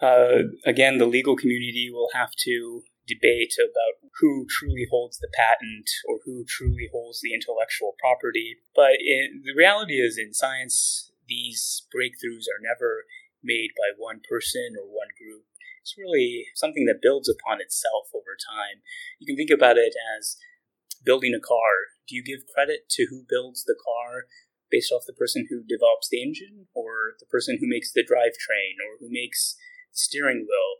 uh, 0.00 0.48
again, 0.64 0.98
the 0.98 1.06
legal 1.06 1.36
community 1.36 1.90
will 1.92 2.08
have 2.14 2.30
to 2.44 2.82
debate 3.06 3.54
about 3.58 4.10
who 4.20 4.46
truly 4.48 4.86
holds 4.90 5.18
the 5.18 5.28
patent 5.34 5.88
or 6.08 6.20
who 6.24 6.44
truly 6.48 6.88
holds 6.90 7.20
the 7.20 7.34
intellectual 7.34 7.94
property. 8.00 8.56
But 8.74 8.96
in, 9.00 9.42
the 9.44 9.54
reality 9.54 9.94
is, 9.94 10.18
in 10.18 10.32
science, 10.32 11.12
these 11.28 11.86
breakthroughs 11.94 12.48
are 12.48 12.60
never 12.60 13.04
made 13.42 13.74
by 13.76 13.94
one 13.98 14.20
person 14.22 14.78
or 14.78 14.86
one 14.86 15.10
group. 15.18 15.44
It's 15.82 15.98
really 15.98 16.46
something 16.54 16.86
that 16.86 17.02
builds 17.02 17.28
upon 17.28 17.60
itself 17.60 18.08
over 18.14 18.38
time. 18.38 18.86
You 19.18 19.26
can 19.26 19.36
think 19.36 19.50
about 19.50 19.76
it 19.76 19.94
as 20.16 20.38
building 21.04 21.34
a 21.34 21.42
car. 21.42 21.98
Do 22.06 22.14
you 22.14 22.22
give 22.22 22.46
credit 22.46 22.88
to 22.98 23.06
who 23.10 23.26
builds 23.28 23.64
the 23.64 23.74
car 23.74 24.30
based 24.70 24.92
off 24.92 25.06
the 25.06 25.12
person 25.12 25.46
who 25.50 25.66
develops 25.66 26.08
the 26.08 26.22
engine 26.22 26.70
or 26.72 27.18
the 27.18 27.26
person 27.26 27.58
who 27.60 27.68
makes 27.68 27.92
the 27.92 28.06
drivetrain 28.06 28.78
or 28.78 28.96
who 29.00 29.10
makes 29.10 29.54
the 29.90 29.98
steering 29.98 30.46
wheel? 30.46 30.72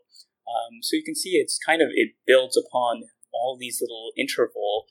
Um, 0.47 0.79
so 0.81 0.95
you 0.95 1.03
can 1.03 1.15
see 1.15 1.35
it's 1.35 1.59
kind 1.59 1.81
of, 1.81 1.89
it 1.93 2.15
builds 2.25 2.57
upon 2.57 3.03
all 3.33 3.57
these 3.59 3.79
little 3.81 4.11
interval 4.17 4.87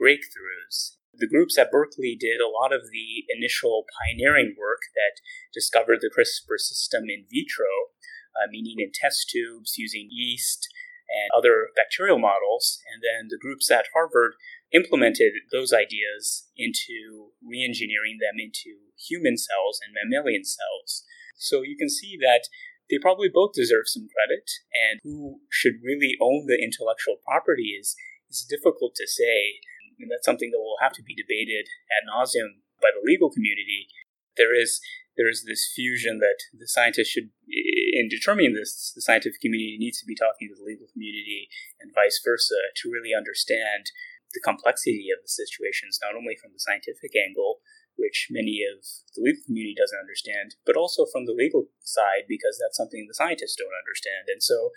breakthroughs 0.00 0.95
the 1.18 1.28
groups 1.28 1.58
at 1.58 1.70
Berkeley 1.70 2.16
did 2.18 2.40
a 2.40 2.50
lot 2.50 2.72
of 2.72 2.90
the 2.92 3.24
initial 3.28 3.84
pioneering 3.98 4.54
work 4.58 4.80
that 4.94 5.20
discovered 5.52 5.98
the 6.00 6.10
CRISPR 6.10 6.58
system 6.58 7.04
in 7.08 7.24
vitro, 7.30 7.92
uh, 8.36 8.48
meaning 8.50 8.76
in 8.78 8.90
test 8.92 9.30
tubes 9.30 9.76
using 9.76 10.08
yeast 10.10 10.68
and 11.08 11.30
other 11.36 11.68
bacterial 11.76 12.18
models. 12.18 12.80
And 12.92 13.02
then 13.02 13.28
the 13.28 13.38
groups 13.40 13.70
at 13.70 13.92
Harvard 13.94 14.34
implemented 14.72 15.32
those 15.52 15.72
ideas 15.72 16.48
into 16.56 17.32
re 17.42 17.64
engineering 17.64 18.18
them 18.20 18.36
into 18.38 18.90
human 18.98 19.36
cells 19.36 19.80
and 19.84 19.94
mammalian 19.94 20.44
cells. 20.44 21.04
So 21.36 21.62
you 21.62 21.76
can 21.76 21.90
see 21.90 22.16
that 22.20 22.48
they 22.90 22.98
probably 23.00 23.28
both 23.32 23.52
deserve 23.52 23.86
some 23.86 24.06
credit, 24.06 24.46
and 24.70 25.00
who 25.02 25.40
should 25.50 25.82
really 25.82 26.16
own 26.20 26.46
the 26.46 26.58
intellectual 26.62 27.16
property 27.26 27.74
is, 27.78 27.96
is 28.30 28.46
difficult 28.48 28.94
to 28.94 29.06
say 29.06 29.58
and 29.98 30.10
that's 30.10 30.26
something 30.26 30.50
that 30.52 30.60
will 30.60 30.80
have 30.80 30.92
to 30.94 31.02
be 31.02 31.14
debated 31.14 31.68
ad 31.90 32.04
nauseum 32.08 32.62
by 32.80 32.92
the 32.92 33.04
legal 33.04 33.30
community. 33.30 33.88
There 34.36 34.52
is 34.52 34.80
there 35.16 35.32
is 35.32 35.48
this 35.48 35.72
fusion 35.72 36.20
that 36.20 36.44
the 36.52 36.68
scientists 36.68 37.08
should, 37.08 37.32
in 37.48 38.08
determining 38.08 38.52
this, 38.52 38.92
the 38.92 39.00
scientific 39.00 39.40
community 39.40 39.80
needs 39.80 39.98
to 40.00 40.06
be 40.06 40.14
talking 40.14 40.52
to 40.52 40.56
the 40.56 40.64
legal 40.64 40.86
community 40.92 41.48
and 41.80 41.96
vice 41.96 42.20
versa 42.20 42.60
to 42.84 42.92
really 42.92 43.16
understand 43.16 43.88
the 44.36 44.44
complexity 44.44 45.08
of 45.08 45.24
the 45.24 45.32
situations, 45.32 45.98
not 46.04 46.12
only 46.12 46.36
from 46.36 46.52
the 46.52 46.60
scientific 46.60 47.16
angle, 47.16 47.64
which 47.96 48.28
many 48.28 48.60
of 48.60 48.84
the 49.16 49.24
legal 49.24 49.40
community 49.48 49.72
doesn't 49.72 49.96
understand, 49.96 50.60
but 50.68 50.76
also 50.76 51.08
from 51.08 51.24
the 51.24 51.32
legal 51.32 51.72
side 51.80 52.28
because 52.28 52.60
that's 52.60 52.76
something 52.76 53.08
the 53.08 53.16
scientists 53.16 53.56
don't 53.56 53.72
understand. 53.72 54.28
And 54.28 54.44
so 54.44 54.76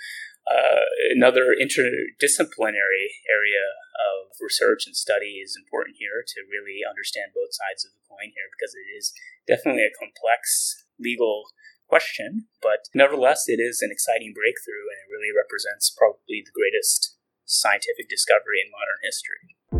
uh, 0.50 0.82
another 1.14 1.54
interdisciplinary 1.54 3.22
area 3.30 3.66
of 4.02 4.34
research 4.42 4.90
and 4.90 4.98
study 4.98 5.38
is 5.46 5.54
important 5.54 6.02
here 6.02 6.26
to 6.26 6.42
really 6.50 6.82
understand 6.82 7.38
both 7.38 7.54
sides 7.54 7.86
of 7.86 7.94
the 7.94 8.02
coin 8.10 8.34
here 8.34 8.50
because 8.58 8.74
it 8.74 8.90
is 8.90 9.14
definitely 9.46 9.86
a 9.86 9.94
complex 9.94 10.86
legal 10.98 11.54
question, 11.88 12.50
but 12.62 12.90
nevertheless, 12.94 13.46
it 13.46 13.62
is 13.62 13.82
an 13.82 13.90
exciting 13.92 14.34
breakthrough 14.34 14.90
and 14.90 14.98
it 15.06 15.14
really 15.14 15.34
represents 15.34 15.94
probably 15.94 16.42
the 16.42 16.54
greatest 16.54 17.18
scientific 17.46 18.10
discovery 18.10 18.62
in 18.62 18.70
modern 18.74 19.02
history. 19.02 19.79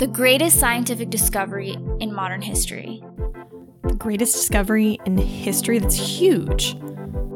The 0.00 0.06
greatest 0.06 0.58
scientific 0.58 1.10
discovery 1.10 1.76
in 2.00 2.14
modern 2.14 2.40
history. 2.40 3.02
The 3.86 3.94
greatest 3.96 4.34
discovery 4.34 4.98
in 5.04 5.18
history 5.18 5.78
that's 5.78 5.94
huge. 5.94 6.74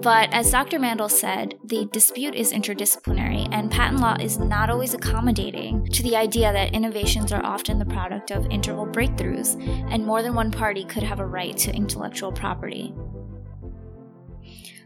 But 0.00 0.32
as 0.32 0.50
Dr. 0.50 0.78
Mandal 0.78 1.10
said, 1.10 1.56
the 1.62 1.84
dispute 1.92 2.34
is 2.34 2.54
interdisciplinary, 2.54 3.46
and 3.52 3.70
patent 3.70 4.00
law 4.00 4.16
is 4.18 4.38
not 4.38 4.70
always 4.70 4.94
accommodating 4.94 5.84
to 5.88 6.02
the 6.02 6.16
idea 6.16 6.54
that 6.54 6.72
innovations 6.72 7.32
are 7.32 7.44
often 7.44 7.78
the 7.78 7.84
product 7.84 8.30
of 8.30 8.46
interval 8.46 8.86
breakthroughs, 8.86 9.62
and 9.90 10.06
more 10.06 10.22
than 10.22 10.34
one 10.34 10.50
party 10.50 10.86
could 10.86 11.02
have 11.02 11.20
a 11.20 11.26
right 11.26 11.58
to 11.58 11.76
intellectual 11.76 12.32
property. 12.32 12.94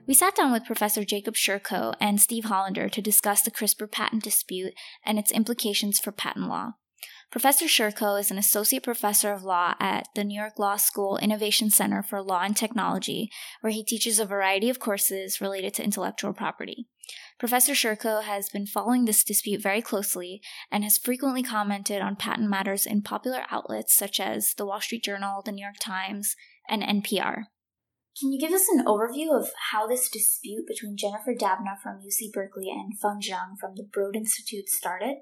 We 0.05 0.15
sat 0.15 0.35
down 0.35 0.51
with 0.51 0.65
Professor 0.65 1.05
Jacob 1.05 1.35
Sherkow 1.35 1.95
and 2.01 2.21
Steve 2.21 2.47
Hollander 2.47 2.89
to 2.89 3.01
discuss 3.01 3.43
the 3.43 3.53
CRISPR 3.53 3.89
patent 3.89 4.25
dispute 4.25 4.75
and 5.07 5.17
its 5.17 5.31
implications 5.31 6.01
for 6.01 6.11
patent 6.11 6.49
law. 6.49 6.73
Professor 7.31 7.67
Sherkow 7.67 8.19
is 8.19 8.31
an 8.31 8.39
associate 8.39 8.83
professor 8.83 9.35
of 9.35 9.43
law 9.43 9.75
at 9.79 10.09
the 10.15 10.25
New 10.25 10.41
York 10.41 10.59
Law 10.59 10.77
School 10.77 11.19
Innovation 11.19 11.69
Center 11.69 12.03
for 12.03 12.23
Law 12.23 12.41
and 12.41 12.57
Technology, 12.57 13.31
where 13.61 13.73
he 13.73 13.85
teaches 13.85 14.19
a 14.19 14.25
variety 14.25 14.71
of 14.71 14.81
courses 14.81 15.39
related 15.39 15.75
to 15.75 15.85
intellectual 15.85 16.33
property. 16.33 16.87
Professor 17.39 17.73
Sherkow 17.73 18.23
has 18.23 18.49
been 18.49 18.65
following 18.65 19.05
this 19.05 19.23
dispute 19.23 19.63
very 19.63 19.83
closely 19.83 20.41
and 20.73 20.85
has 20.85 20.97
frequently 20.97 21.43
commented 21.43 22.01
on 22.01 22.17
patent 22.17 22.49
matters 22.49 22.87
in 22.87 23.03
popular 23.03 23.45
outlets 23.51 23.95
such 23.95 24.19
as 24.21 24.55
the 24.55 24.65
Wall 24.65 24.81
Street 24.81 25.05
Journal, 25.05 25.43
the 25.45 25.53
New 25.53 25.63
York 25.63 25.77
Times, 25.79 26.35
and 26.67 26.83
NPR. 26.83 27.45
Can 28.19 28.33
you 28.33 28.41
give 28.41 28.53
us 28.53 28.69
an 28.69 28.87
overview 28.87 29.39
of 29.39 29.51
how 29.71 29.87
this 29.87 30.09
dispute 30.09 30.65
between 30.67 30.97
Jennifer 30.97 31.35
Doudna 31.35 31.79
from 31.83 32.01
UC 32.01 32.33
Berkeley 32.33 32.71
and 32.71 32.99
Feng 32.99 33.21
Zhang 33.21 33.59
from 33.61 33.75
the 33.77 33.85
Broad 33.85 34.17
Institute 34.17 34.69
started? 34.69 35.19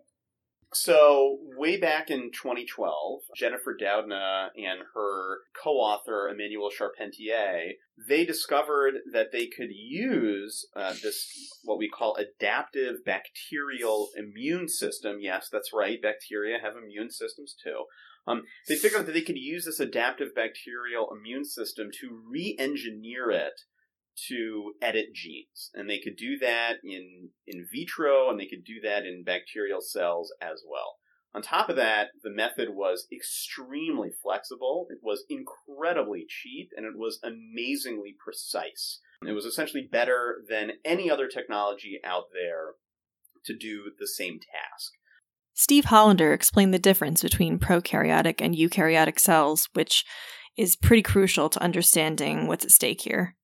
So, 0.79 1.39
way 1.57 1.79
back 1.79 2.11
in 2.11 2.31
2012, 2.33 3.21
Jennifer 3.35 3.75
Doudna 3.81 4.49
and 4.57 4.81
her 4.95 5.39
co-author 5.63 6.31
Emmanuelle 6.31 6.71
Charpentier, 6.71 7.73
they 8.07 8.27
discovered 8.27 8.97
that 9.13 9.33
they 9.33 9.47
could 9.47 9.71
use 9.71 10.67
uh, 10.77 10.93
this 11.03 11.33
what 11.65 11.79
we 11.79 11.89
call 11.89 12.17
adaptive 12.17 12.97
bacterial 13.07 14.11
immune 14.17 14.69
system. 14.69 15.17
Yes, 15.19 15.49
that's 15.51 15.73
right. 15.73 16.01
Bacteria 16.01 16.59
have 16.63 16.77
immune 16.77 17.11
systems 17.11 17.57
too. 17.63 17.85
Um, 18.27 18.43
they 18.69 18.77
figured 18.77 19.01
out 19.01 19.07
that 19.07 19.13
they 19.13 19.23
could 19.23 19.39
use 19.39 19.65
this 19.65 19.81
adaptive 19.81 20.35
bacterial 20.35 21.09
immune 21.11 21.47
system 21.47 21.89
to 22.01 22.21
re-engineer 22.29 23.31
it 23.31 23.63
to 24.29 24.73
edit 24.83 25.15
genes. 25.15 25.71
And 25.75 25.89
they 25.89 25.99
could 25.99 26.17
do 26.17 26.39
that 26.39 26.77
in 26.85 27.31
in 27.47 27.67
vitro 27.71 28.31
and 28.31 28.39
they 28.39 28.47
could 28.47 28.65
do 28.65 28.81
that 28.83 29.05
in 29.05 29.25
bacterial 29.25 29.81
cells 29.81 30.33
as 30.41 30.63
well. 30.69 30.97
On 31.35 31.43
top 31.43 31.69
of 31.69 31.77
that, 31.77 32.09
the 32.23 32.31
method 32.31 32.71
was 32.71 33.07
extremely 33.13 34.09
flexible, 34.23 34.87
it 34.89 35.01
was 35.03 35.25
incredibly 35.29 36.25
cheap, 36.27 36.71
and 36.75 36.87
it 36.87 36.97
was 36.97 37.21
amazingly 37.23 38.17
precise. 38.19 39.01
It 39.27 39.33
was 39.33 39.45
essentially 39.45 39.87
better 39.91 40.37
than 40.49 40.73
any 40.83 41.11
other 41.11 41.29
technology 41.29 42.01
out 42.03 42.29
there 42.33 42.75
to 43.45 43.55
do 43.55 43.91
the 43.99 44.07
same 44.07 44.39
task. 44.41 44.93
Steve 45.53 45.87
Hollander 45.87 46.33
explained 46.33 46.73
the 46.73 46.79
difference 46.79 47.23
between 47.23 47.59
prokaryotic 47.59 48.41
and 48.41 48.55
eukaryotic 48.55 49.19
cells, 49.19 49.69
which 49.75 50.07
is 50.57 50.77
pretty 50.77 51.03
crucial 51.03 51.51
to 51.51 51.63
understanding 51.63 52.47
what's 52.47 52.65
at 52.65 52.71
stake 52.71 53.03
here. 53.03 53.37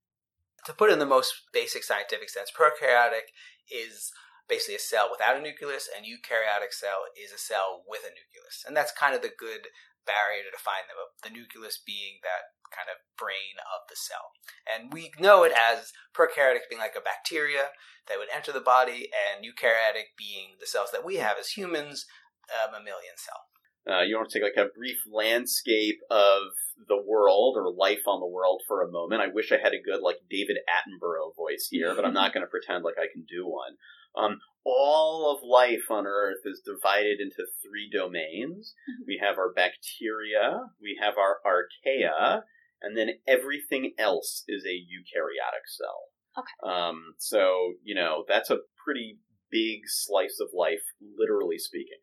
To 0.66 0.72
put 0.72 0.92
in 0.92 0.98
the 0.98 1.06
most 1.06 1.50
basic 1.52 1.82
scientific 1.82 2.30
sense, 2.30 2.50
prokaryotic 2.54 3.34
is 3.66 4.12
basically 4.48 4.76
a 4.76 4.82
cell 4.82 5.08
without 5.10 5.36
a 5.36 5.42
nucleus, 5.42 5.88
and 5.90 6.06
eukaryotic 6.06 6.70
cell 6.70 7.10
is 7.18 7.32
a 7.32 7.38
cell 7.38 7.82
with 7.86 8.02
a 8.02 8.14
nucleus. 8.14 8.62
And 8.66 8.76
that's 8.76 8.92
kind 8.92 9.14
of 9.14 9.22
the 9.22 9.32
good 9.32 9.70
barrier 10.06 10.42
to 10.42 10.50
define 10.50 10.86
them, 10.86 10.98
the 11.22 11.30
nucleus 11.30 11.78
being 11.78 12.22
that 12.22 12.54
kind 12.70 12.88
of 12.90 13.02
brain 13.18 13.60
of 13.62 13.86
the 13.86 13.98
cell. 13.98 14.34
And 14.66 14.92
we 14.92 15.12
know 15.18 15.44
it 15.44 15.52
as 15.52 15.92
prokaryotic 16.14 16.70
being 16.70 16.80
like 16.80 16.98
a 16.98 17.04
bacteria 17.04 17.74
that 18.08 18.18
would 18.18 18.32
enter 18.34 18.50
the 18.50 18.64
body, 18.64 19.10
and 19.12 19.44
eukaryotic 19.44 20.18
being 20.18 20.58
the 20.58 20.66
cells 20.66 20.90
that 20.90 21.04
we 21.04 21.16
have 21.16 21.38
as 21.38 21.54
humans, 21.54 22.06
um, 22.50 22.74
a 22.74 22.78
mammalian 22.78 23.16
cell. 23.16 23.51
Uh, 23.88 24.02
you 24.02 24.16
want 24.16 24.30
to 24.30 24.38
take 24.38 24.44
like 24.44 24.64
a 24.64 24.70
brief 24.76 24.98
landscape 25.10 25.98
of 26.10 26.54
the 26.86 27.02
world 27.04 27.56
or 27.56 27.72
life 27.72 28.06
on 28.06 28.20
the 28.20 28.26
world 28.26 28.62
for 28.66 28.82
a 28.82 28.90
moment. 28.90 29.22
I 29.22 29.26
wish 29.26 29.50
I 29.50 29.58
had 29.62 29.74
a 29.74 29.82
good 29.82 30.00
like 30.02 30.18
David 30.30 30.58
Attenborough 30.70 31.34
voice 31.36 31.68
here, 31.70 31.94
but 31.94 32.04
I'm 32.04 32.14
not 32.14 32.32
going 32.32 32.46
to 32.46 32.50
pretend 32.50 32.84
like 32.84 32.98
I 32.98 33.10
can 33.12 33.24
do 33.28 33.46
one. 33.46 33.74
Um, 34.14 34.38
all 34.64 35.34
of 35.34 35.42
life 35.42 35.90
on 35.90 36.06
Earth 36.06 36.44
is 36.44 36.62
divided 36.64 37.18
into 37.20 37.44
three 37.62 37.90
domains. 37.92 38.74
Mm-hmm. 38.88 39.04
We 39.06 39.20
have 39.22 39.38
our 39.38 39.52
bacteria, 39.52 40.70
we 40.80 40.98
have 41.02 41.14
our 41.18 41.38
archaea, 41.44 42.42
and 42.82 42.96
then 42.96 43.10
everything 43.26 43.94
else 43.98 44.44
is 44.46 44.64
a 44.64 44.78
eukaryotic 44.78 45.66
cell. 45.66 46.12
Okay. 46.38 46.72
Um, 46.72 47.14
so, 47.18 47.74
you 47.82 47.94
know, 47.94 48.24
that's 48.28 48.50
a 48.50 48.58
pretty 48.84 49.18
big 49.50 49.80
slice 49.86 50.38
of 50.40 50.48
life, 50.54 50.82
literally 51.18 51.58
speaking. 51.58 51.98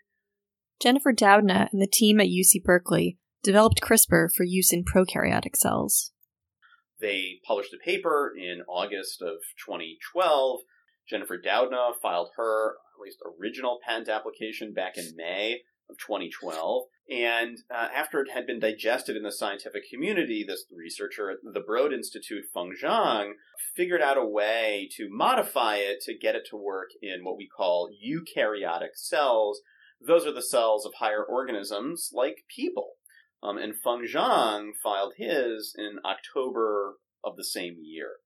Jennifer 0.82 1.12
Doudna 1.12 1.70
and 1.72 1.82
the 1.82 1.88
team 1.88 2.20
at 2.20 2.28
UC 2.28 2.64
Berkeley 2.64 3.18
developed 3.44 3.82
CRISPR 3.82 4.30
for 4.36 4.44
use 4.44 4.72
in 4.72 4.84
prokaryotic 4.84 5.56
cells. 5.56 6.12
They 7.00 7.40
published 7.46 7.74
a 7.74 7.84
paper 7.84 8.34
in 8.38 8.62
August 8.68 9.22
of 9.22 9.38
2012. 9.66 10.62
Jennifer 11.10 11.38
Doudna 11.38 11.92
filed 12.02 12.30
her, 12.38 12.76
at 12.96 13.02
least 13.02 13.20
original 13.40 13.80
patent 13.86 14.10
application 14.10 14.74
back 14.74 14.98
in 14.98 15.16
May 15.16 15.62
of 15.90 15.98
2012. 15.98 16.84
And 17.10 17.58
uh, 17.74 17.88
after 17.96 18.22
it 18.22 18.32
had 18.32 18.46
been 18.46 18.60
digested 18.60 19.16
in 19.16 19.24
the 19.24 19.32
scientific 19.32 19.90
community, 19.92 20.46
this 20.48 20.66
researcher 20.72 21.32
at 21.32 21.38
the 21.44 21.60
Broad 21.60 21.92
Institute, 21.92 22.44
Feng 22.54 22.76
Zhang, 22.82 23.32
figured 23.76 24.02
out 24.02 24.18
a 24.18 24.26
way 24.26 24.90
to 24.98 25.08
modify 25.10 25.78
it 25.78 26.02
to 26.02 26.18
get 26.18 26.36
it 26.36 26.44
to 26.52 26.58
work 26.58 26.90
in 27.02 27.24
what 27.24 27.38
we 27.38 27.48
call 27.48 27.90
eukaryotic 27.90 28.96
cells. 28.96 29.62
Those 30.06 30.26
are 30.26 30.34
the 30.34 30.42
cells 30.42 30.86
of 30.86 30.94
higher 31.00 31.24
organisms 31.24 32.12
like 32.14 32.46
people. 32.54 32.94
Um, 33.42 33.58
and 33.58 33.74
Feng 33.76 34.06
Zhang 34.06 34.72
filed 34.82 35.14
his 35.18 35.74
in 35.78 36.00
October 36.06 36.96
of 37.24 37.38
the 37.38 37.44
same 37.44 37.78
year. 37.82 38.18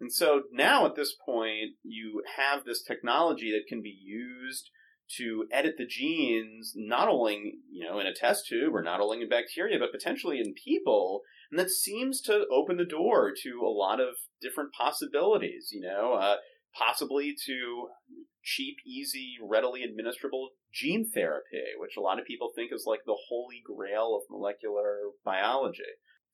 And 0.00 0.12
so 0.12 0.42
now 0.52 0.86
at 0.86 0.96
this 0.96 1.14
point, 1.24 1.76
you 1.82 2.22
have 2.36 2.64
this 2.64 2.82
technology 2.82 3.52
that 3.52 3.68
can 3.68 3.82
be 3.82 3.96
used 4.02 4.70
to 5.18 5.46
edit 5.52 5.74
the 5.76 5.86
genes 5.86 6.72
not 6.76 7.08
only 7.08 7.54
you 7.70 7.84
know 7.84 7.98
in 7.98 8.06
a 8.06 8.14
test 8.14 8.46
tube 8.46 8.74
or 8.74 8.82
not 8.82 9.00
only 9.00 9.20
in 9.20 9.28
bacteria 9.28 9.76
but 9.76 9.90
potentially 9.90 10.38
in 10.38 10.54
people 10.54 11.22
and 11.50 11.58
that 11.58 11.68
seems 11.68 12.20
to 12.20 12.46
open 12.52 12.76
the 12.76 12.84
door 12.84 13.32
to 13.42 13.60
a 13.60 13.68
lot 13.68 13.98
of 14.00 14.14
different 14.40 14.72
possibilities 14.72 15.70
you 15.72 15.80
know 15.80 16.14
uh, 16.14 16.36
possibly 16.78 17.34
to 17.46 17.88
cheap 18.42 18.76
easy 18.86 19.36
readily 19.42 19.82
administrable 19.82 20.48
gene 20.72 21.08
therapy 21.12 21.62
which 21.78 21.96
a 21.96 22.00
lot 22.00 22.18
of 22.18 22.24
people 22.24 22.50
think 22.54 22.70
is 22.72 22.84
like 22.86 23.00
the 23.06 23.18
holy 23.28 23.62
grail 23.64 24.16
of 24.16 24.22
molecular 24.30 25.10
biology 25.24 25.82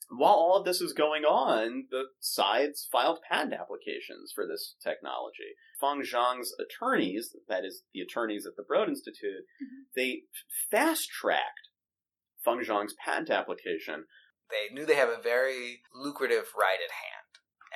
while 0.09 0.35
all 0.35 0.57
of 0.57 0.65
this 0.65 0.81
is 0.81 0.93
going 0.93 1.25
on, 1.25 1.87
the 1.91 2.05
sides 2.21 2.87
filed 2.91 3.19
patent 3.29 3.55
applications 3.55 4.31
for 4.33 4.47
this 4.47 4.77
technology. 4.83 5.57
Feng 5.81 6.03
Zhang's 6.03 6.55
attorneys, 6.61 7.35
that 7.49 7.65
is, 7.65 7.83
the 7.93 8.01
attorneys 8.01 8.47
at 8.47 8.55
the 8.57 8.63
Broad 8.63 8.89
Institute, 8.89 9.43
mm-hmm. 9.63 9.83
they 9.97 10.23
fast 10.71 11.09
tracked 11.11 11.71
Feng 12.45 12.61
Zhang's 12.61 12.95
patent 13.05 13.31
application. 13.31 14.05
They 14.49 14.73
knew 14.73 14.87
they 14.87 14.95
have 14.95 15.09
a 15.09 15.21
very 15.21 15.81
lucrative 15.93 16.53
right 16.57 16.79
at 16.79 16.93
hand. 16.93 17.26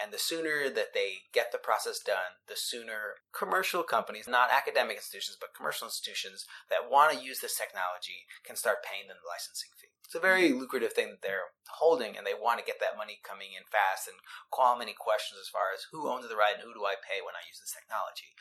And 0.01 0.13
the 0.13 0.19
sooner 0.19 0.73
that 0.73 0.97
they 0.97 1.29
get 1.33 1.53
the 1.53 1.61
process 1.61 2.01
done, 2.01 2.41
the 2.49 2.57
sooner 2.57 3.21
commercial 3.37 3.85
companies, 3.85 4.25
not 4.25 4.49
academic 4.49 4.97
institutions, 4.97 5.37
but 5.37 5.53
commercial 5.53 5.87
institutions 5.87 6.49
that 6.73 6.89
want 6.89 7.13
to 7.13 7.21
use 7.21 7.45
this 7.45 7.59
technology 7.59 8.25
can 8.41 8.57
start 8.57 8.81
paying 8.81 9.13
them 9.13 9.21
the 9.21 9.29
licensing 9.29 9.69
fee. 9.77 9.93
It's 10.09 10.17
a 10.17 10.25
very 10.25 10.57
lucrative 10.57 10.97
thing 10.97 11.13
that 11.13 11.23
they're 11.23 11.53
holding, 11.69 12.17
and 12.17 12.27
they 12.27 12.35
want 12.35 12.59
to 12.59 12.67
get 12.67 12.81
that 12.81 12.97
money 12.97 13.21
coming 13.23 13.53
in 13.53 13.69
fast 13.69 14.09
and 14.09 14.17
call 14.51 14.81
many 14.81 14.97
questions 14.97 15.39
as 15.39 15.53
far 15.53 15.71
as 15.77 15.87
who 15.93 16.09
owns 16.09 16.27
the 16.27 16.35
right 16.35 16.57
and 16.57 16.65
who 16.65 16.75
do 16.75 16.83
I 16.83 16.97
pay 16.99 17.21
when 17.21 17.37
I 17.37 17.47
use 17.47 17.61
this 17.61 17.77
technology. 17.77 18.33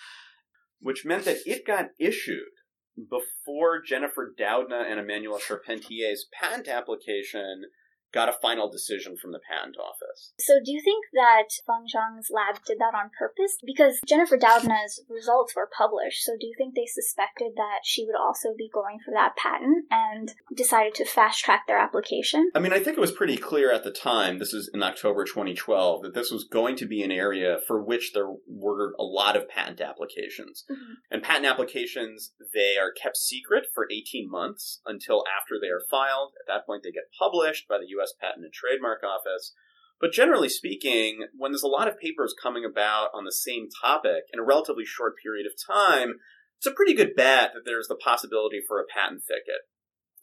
Which 0.80 1.06
meant 1.06 1.28
that 1.28 1.44
it 1.46 1.68
got 1.68 1.92
issued 2.00 2.56
before 2.96 3.82
Jennifer 3.82 4.34
Doudna 4.34 4.88
and 4.90 5.00
Emmanuelle 5.00 5.40
Charpentier's 5.40 6.26
patent 6.32 6.68
application 6.68 7.70
got 8.14 8.30
a 8.30 8.38
final 8.42 8.70
decision 8.70 9.16
from 9.18 9.32
the 9.32 9.40
patent 9.40 9.78
office. 9.78 10.34
So, 10.40 10.60
do 10.64 10.72
you 10.72 10.82
think 10.82 11.06
that 11.14 11.50
Feng 11.66 11.86
Zhang's 11.86 12.30
lab 12.32 12.64
did 12.66 12.80
that 12.80 12.96
on 12.96 13.12
purpose? 13.18 13.58
Because 13.66 14.00
Jennifer 14.08 14.38
Doudna's 14.38 15.04
results 15.10 15.56
were 15.56 15.70
published, 15.76 16.24
so 16.24 16.34
do 16.40 16.48
you 16.48 16.54
think 16.58 16.76
they 16.76 16.88
suspected 16.88 17.54
that 17.56 17.82
she 17.84 18.06
would 18.06 18.16
also 18.16 18.50
be 18.58 18.70
going 18.74 19.00
for 19.04 19.12
that 19.14 19.36
patent 19.36 19.86
and 19.92 20.34
decided 20.56 20.96
to 20.96 21.06
fast 21.06 21.44
track 21.44 21.68
their 21.68 21.78
application? 21.80 22.52
I 22.56 22.60
mean, 22.60 22.74
I 22.74 22.80
think 22.80 22.98
it 22.98 23.02
was 23.02 23.12
pretty 23.12 23.38
clear 23.38 23.72
at 23.72 23.84
the 23.84 23.92
time, 23.92 24.40
this 24.40 24.54
is 24.54 24.70
in 24.74 24.84
October 24.84 25.26
2012, 25.26 26.04
that 26.04 26.14
this 26.14 26.32
was 26.32 26.44
going 26.44 26.76
to 26.78 26.86
be 26.86 27.04
an 27.04 27.12
area 27.12 27.58
for 27.68 27.84
which 27.84 28.14
there 28.14 28.30
were 28.48 28.94
a 29.00 29.04
lot 29.04 29.36
of 29.36 29.50
patent 29.50 29.82
applications. 29.82 30.66
Mm-hmm. 30.70 30.94
And 31.12 31.24
patent 31.24 31.46
applications, 31.46 32.34
they 32.54 32.78
are 32.78 32.92
kept 32.92 33.18
secret 33.18 33.66
for 33.74 33.88
18 33.92 34.30
months 34.30 34.82
until 34.86 35.24
after 35.28 35.56
they 35.62 35.68
are 35.68 35.84
filed. 35.90 36.34
At 36.40 36.48
that 36.54 36.66
point, 36.66 36.84
they 36.84 36.92
get 36.92 37.12
published 37.18 37.68
by 37.68 37.78
the 37.78 37.88
U.S. 37.90 37.99
U.S. 38.00 38.14
Patent 38.20 38.46
and 38.46 38.54
Trademark 38.54 39.04
Office. 39.04 39.54
But 40.00 40.14
generally 40.14 40.50
speaking, 40.50 41.28
when 41.36 41.52
there's 41.52 41.64
a 41.64 41.68
lot 41.68 41.88
of 41.88 42.00
papers 42.00 42.34
coming 42.42 42.64
about 42.64 43.10
on 43.14 43.26
the 43.26 43.32
same 43.32 43.68
topic 43.82 44.24
in 44.32 44.40
a 44.40 44.44
relatively 44.44 44.86
short 44.86 45.16
period 45.22 45.46
of 45.46 45.54
time, 45.60 46.16
it's 46.58 46.68
a 46.68 46.72
pretty 46.72 46.94
good 46.94 47.16
bet 47.16 47.52
that 47.54 47.64
there's 47.66 47.88
the 47.88 47.96
possibility 47.96 48.62
for 48.66 48.80
a 48.80 48.88
patent 48.88 49.24
thicket. 49.24 49.68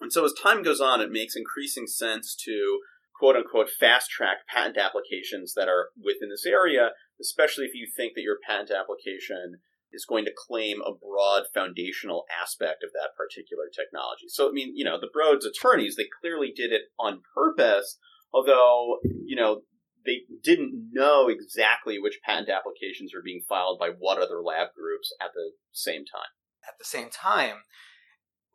And 0.00 0.12
so 0.12 0.24
as 0.24 0.32
time 0.32 0.62
goes 0.62 0.80
on, 0.80 1.00
it 1.00 1.10
makes 1.10 1.36
increasing 1.36 1.86
sense 1.86 2.34
to 2.44 2.80
quote 3.18 3.36
unquote 3.36 3.70
fast 3.70 4.10
track 4.10 4.46
patent 4.48 4.76
applications 4.76 5.54
that 5.54 5.68
are 5.68 5.88
within 5.96 6.28
this 6.28 6.44
area, 6.46 6.90
especially 7.20 7.64
if 7.64 7.74
you 7.74 7.86
think 7.94 8.12
that 8.14 8.22
your 8.22 8.36
patent 8.46 8.70
application 8.70 9.60
is 9.96 10.04
going 10.04 10.24
to 10.26 10.32
claim 10.36 10.80
a 10.82 10.92
broad 10.92 11.44
foundational 11.52 12.24
aspect 12.30 12.84
of 12.84 12.90
that 12.92 13.16
particular 13.16 13.64
technology. 13.74 14.28
So, 14.28 14.48
I 14.48 14.52
mean, 14.52 14.76
you 14.76 14.84
know, 14.84 15.00
the 15.00 15.10
Broad's 15.12 15.46
attorneys, 15.46 15.96
they 15.96 16.06
clearly 16.20 16.52
did 16.54 16.72
it 16.72 16.82
on 17.00 17.22
purpose, 17.34 17.98
although, 18.32 18.98
you 19.24 19.34
know, 19.34 19.62
they 20.04 20.22
didn't 20.42 20.90
know 20.92 21.28
exactly 21.28 21.98
which 21.98 22.20
patent 22.24 22.48
applications 22.48 23.12
were 23.12 23.24
being 23.24 23.42
filed 23.48 23.80
by 23.80 23.90
what 23.98 24.18
other 24.18 24.40
lab 24.40 24.68
groups 24.76 25.12
at 25.20 25.30
the 25.34 25.52
same 25.72 26.04
time. 26.04 26.30
At 26.68 26.78
the 26.78 26.84
same 26.84 27.08
time, 27.10 27.64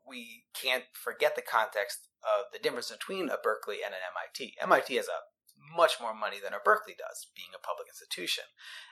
we 0.08 0.44
can't 0.54 0.86
forget 0.94 1.36
the 1.36 1.42
context 1.42 2.08
of 2.24 2.52
the 2.54 2.60
difference 2.60 2.92
between 2.92 3.30
a 3.30 3.38
Berkeley 3.42 3.78
and 3.84 3.94
an 3.94 4.00
MIT. 4.16 4.56
MIT 4.62 4.96
has 4.96 5.08
a 5.08 5.26
much 5.76 6.00
more 6.00 6.14
money 6.14 6.38
than 6.42 6.54
a 6.54 6.64
Berkeley 6.64 6.96
does, 6.98 7.28
being 7.36 7.56
a 7.56 7.60
public 7.60 7.88
institution. 7.88 8.46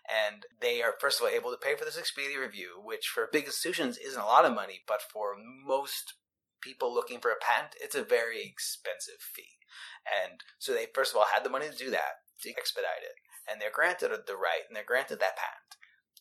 And 0.08 0.44
they 0.62 0.82
are, 0.82 0.96
first 1.00 1.20
of 1.20 1.28
all, 1.28 1.32
able 1.32 1.52
to 1.52 1.58
pay 1.58 1.76
for 1.76 1.86
this 1.86 2.00
Expedia 2.00 2.40
review, 2.40 2.82
which 2.82 3.08
for 3.08 3.30
big 3.32 3.46
institutions 3.46 3.98
isn't 3.98 4.20
a 4.20 4.26
lot 4.26 4.46
of 4.46 4.56
money, 4.56 4.82
but 4.88 5.02
for 5.02 5.36
most 5.38 6.16
people 6.62 6.94
looking 6.94 7.20
for 7.20 7.32
a 7.32 7.40
patent, 7.40 7.76
it's 7.80 7.96
a 7.96 8.04
very 8.04 8.44
expensive 8.44 9.22
fee. 9.22 9.60
And 10.08 10.42
so 10.58 10.74
they, 10.74 10.88
first 10.94 11.14
of 11.14 11.18
all, 11.18 11.28
had 11.34 11.44
the 11.44 11.54
money 11.54 11.70
to 11.70 11.76
do 11.76 11.92
that, 11.92 12.26
to 12.44 12.50
expedite 12.50 13.04
it. 13.04 13.16
And 13.50 13.62
they're 13.62 13.74
granted 13.74 14.12
the 14.12 14.38
right, 14.38 14.68
and 14.68 14.76
they're 14.76 14.88
granted 14.88 15.20
that 15.20 15.40
patent. 15.40 15.80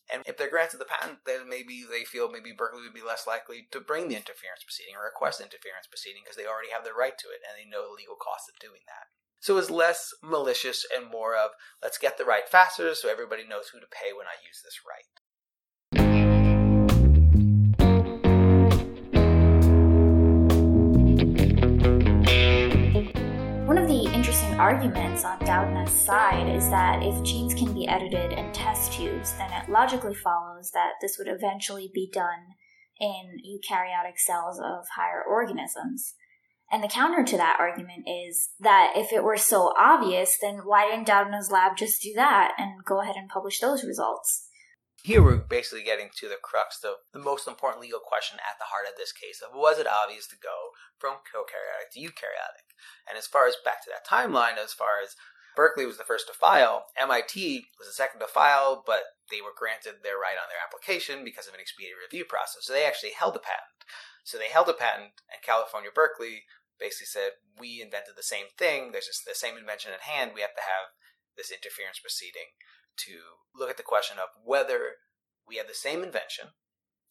And 0.09 0.25
if 0.25 0.41
they're 0.41 0.49
granted 0.49 0.81
the 0.81 0.89
patent, 0.89 1.21
then 1.29 1.45
maybe 1.45 1.85
they 1.85 2.01
feel 2.01 2.33
maybe 2.33 2.49
Berkeley 2.49 2.81
would 2.81 2.97
be 2.97 3.05
less 3.05 3.29
likely 3.29 3.69
to 3.69 3.77
bring 3.77 4.09
the 4.09 4.17
interference 4.17 4.65
proceeding 4.65 4.97
or 4.97 5.05
request 5.05 5.37
interference 5.37 5.85
proceeding 5.85 6.25
because 6.25 6.33
they 6.33 6.49
already 6.49 6.73
have 6.73 6.81
the 6.81 6.97
right 6.97 7.13
to 7.13 7.29
it 7.29 7.45
and 7.45 7.53
they 7.53 7.69
know 7.69 7.85
the 7.85 7.93
legal 7.93 8.17
costs 8.17 8.49
of 8.49 8.57
doing 8.57 8.81
that. 8.89 9.13
So 9.41 9.57
it's 9.57 9.69
less 9.69 10.13
malicious 10.21 10.85
and 10.93 11.09
more 11.09 11.33
of 11.33 11.51
let's 11.81 11.97
get 11.97 12.17
the 12.17 12.25
right 12.25 12.47
faster 12.47 12.93
so 12.93 13.09
everybody 13.09 13.43
knows 13.47 13.69
who 13.69 13.79
to 13.79 13.85
pay 13.89 14.11
when 14.11 14.27
I 14.27 14.35
use 14.45 14.61
this 14.63 14.81
right. 14.85 15.05
One 23.65 23.77
of 23.77 23.87
the 23.87 24.11
interesting 24.13 24.55
arguments 24.55 25.23
on 25.23 25.39
Doudna's 25.45 25.91
side 25.91 26.53
is 26.53 26.69
that 26.69 27.01
if 27.01 27.23
genes 27.23 27.53
can 27.53 27.73
be 27.73 27.87
edited 27.87 28.33
in 28.33 28.51
test 28.51 28.91
tubes, 28.91 29.31
then 29.37 29.53
it 29.53 29.69
logically 29.69 30.15
follows 30.15 30.71
that 30.71 30.95
this 31.01 31.17
would 31.17 31.29
eventually 31.29 31.89
be 31.93 32.09
done 32.11 32.55
in 32.99 33.37
eukaryotic 33.47 34.17
cells 34.17 34.59
of 34.59 34.85
higher 34.97 35.23
organisms. 35.23 36.15
And 36.71 36.83
the 36.83 36.87
counter 36.87 37.23
to 37.23 37.37
that 37.37 37.57
argument 37.59 38.05
is 38.07 38.49
that 38.59 38.93
if 38.95 39.11
it 39.11 39.23
were 39.23 39.37
so 39.37 39.73
obvious, 39.77 40.37
then 40.39 40.61
why 40.63 40.89
didn't 40.89 41.07
Doudna's 41.07 41.49
lab 41.49 41.77
just 41.77 42.01
do 42.01 42.13
that 42.15 42.53
and 42.57 42.85
go 42.85 43.01
ahead 43.01 43.15
and 43.15 43.27
publish 43.27 43.59
those 43.59 43.83
results? 43.83 44.45
Here 45.01 45.23
we're 45.23 45.37
basically 45.37 45.83
getting 45.83 46.09
to 46.19 46.27
the 46.27 46.37
crux 46.43 46.83
of 46.83 47.01
the 47.13 47.23
most 47.23 47.47
important 47.47 47.81
legal 47.81 48.03
question 48.03 48.37
at 48.37 48.59
the 48.59 48.67
heart 48.67 48.85
of 48.85 48.97
this 48.97 49.13
case 49.13 49.41
of 49.41 49.55
was 49.55 49.79
it 49.79 49.87
obvious 49.87 50.27
to 50.27 50.35
go 50.35 50.75
from 50.99 51.23
prokaryotic 51.23 51.95
to 51.95 51.99
eukaryotic? 51.99 52.67
And 53.07 53.17
as 53.17 53.25
far 53.25 53.47
as 53.47 53.55
back 53.63 53.81
to 53.85 53.89
that 53.89 54.05
timeline, 54.05 54.61
as 54.61 54.73
far 54.73 55.01
as 55.01 55.15
Berkeley 55.55 55.87
was 55.87 55.97
the 55.97 56.03
first 56.03 56.27
to 56.27 56.33
file, 56.33 56.85
MIT 56.99 57.65
was 57.79 57.87
the 57.87 57.93
second 57.93 58.19
to 58.19 58.27
file, 58.27 58.83
but 58.85 59.17
they 59.31 59.41
were 59.41 59.55
granted 59.55 60.03
their 60.03 60.19
right 60.19 60.37
on 60.37 60.51
their 60.51 60.61
application 60.61 61.23
because 61.23 61.47
of 61.47 61.53
an 61.53 61.59
expedited 61.59 61.97
review 61.97 62.25
process. 62.25 62.67
So 62.67 62.73
they 62.73 62.85
actually 62.85 63.17
held 63.17 63.33
the 63.33 63.43
patent. 63.43 63.87
So 64.23 64.37
they 64.37 64.51
held 64.51 64.69
a 64.69 64.77
patent, 64.77 65.17
and 65.31 65.41
California 65.41 65.89
Berkeley 65.93 66.43
basically 66.79 67.11
said, 67.11 67.43
we 67.59 67.81
invented 67.83 68.15
the 68.15 68.23
same 68.23 68.47
thing. 68.57 68.91
There's 68.91 69.11
just 69.11 69.27
the 69.27 69.35
same 69.35 69.57
invention 69.57 69.91
at 69.93 70.07
hand. 70.07 70.31
We 70.33 70.41
have 70.41 70.55
to 70.55 70.63
have 70.63 70.95
this 71.35 71.51
interference 71.51 71.99
proceeding 71.99 72.55
to 73.05 73.43
look 73.55 73.69
at 73.69 73.77
the 73.77 73.83
question 73.83 74.17
of 74.17 74.31
whether 74.43 75.03
we 75.47 75.57
have 75.57 75.67
the 75.67 75.77
same 75.77 76.03
invention. 76.03 76.55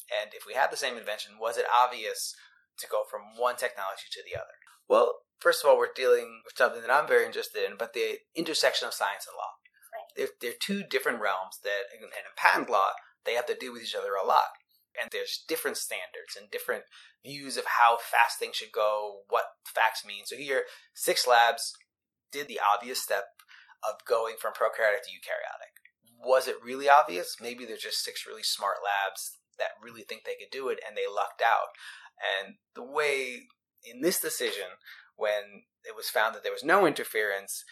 And 0.09 0.33
if 0.33 0.48
we 0.48 0.54
had 0.54 0.72
the 0.72 0.81
same 0.81 0.96
invention, 0.96 1.37
was 1.40 1.57
it 1.57 1.68
obvious 1.68 2.35
to 2.81 2.88
go 2.88 3.04
from 3.04 3.37
one 3.37 3.57
technology 3.57 4.09
to 4.12 4.24
the 4.24 4.37
other? 4.37 4.57
Well, 4.88 5.28
first 5.38 5.62
of 5.62 5.68
all, 5.68 5.76
we're 5.76 5.92
dealing 5.92 6.40
with 6.44 6.57
something 6.57 6.81
that 6.81 6.92
I'm 6.92 7.09
very 7.09 7.26
interested 7.26 7.64
in, 7.64 7.76
but 7.76 7.92
the 7.92 8.24
intersection 8.35 8.88
of 8.88 8.96
science 8.96 9.28
and 9.28 9.37
law. 9.37 9.52
Right. 9.92 10.09
They're, 10.16 10.35
they're 10.40 10.61
two 10.61 10.85
different 10.88 11.20
realms 11.20 11.61
that, 11.64 11.92
and 11.92 12.04
in 12.04 12.33
patent 12.37 12.70
law, 12.70 12.96
they 13.24 13.35
have 13.35 13.46
to 13.46 13.57
do 13.59 13.72
with 13.72 13.83
each 13.83 13.96
other 13.96 14.16
a 14.16 14.24
lot 14.24 14.57
and 15.00 15.11
there's 15.11 15.44
different 15.46 15.76
standards 15.76 16.37
and 16.38 16.50
different 16.50 16.84
views 17.24 17.56
of 17.56 17.64
how 17.78 17.98
fast 17.98 18.38
things 18.38 18.56
should 18.56 18.72
go, 18.72 19.22
what 19.28 19.44
facts 19.64 20.04
mean. 20.04 20.24
So 20.24 20.37
here, 20.37 20.62
Six 20.94 21.26
Labs 21.26 21.72
did 22.32 22.48
the 22.48 22.61
obvious 22.61 23.02
step 23.02 23.24
of 23.82 24.04
going 24.06 24.34
from 24.40 24.52
prokaryotic 24.52 25.04
to 25.04 25.11
eukaryotic. 25.11 25.74
Was 26.20 26.48
it 26.48 26.56
really 26.64 26.88
obvious? 26.88 27.37
Maybe 27.40 27.64
there's 27.64 27.82
just 27.82 28.04
six 28.04 28.26
really 28.26 28.42
smart 28.42 28.78
labs 28.84 29.38
that 29.58 29.78
really 29.82 30.02
think 30.02 30.24
they 30.24 30.34
could 30.38 30.50
do 30.50 30.68
it 30.68 30.78
and 30.87 30.96
they 30.96 31.06
lucked 31.06 31.42
out. 31.42 31.68
And 32.18 32.56
the 32.74 32.82
way 32.82 33.46
in 33.84 34.00
this 34.00 34.20
decision, 34.20 34.78
when 35.16 35.64
it 35.84 35.94
was 35.96 36.11
found 36.11 36.34
that 36.34 36.42
there 36.42 36.52
was 36.52 36.64
no 36.64 36.87
interference, 36.87 37.64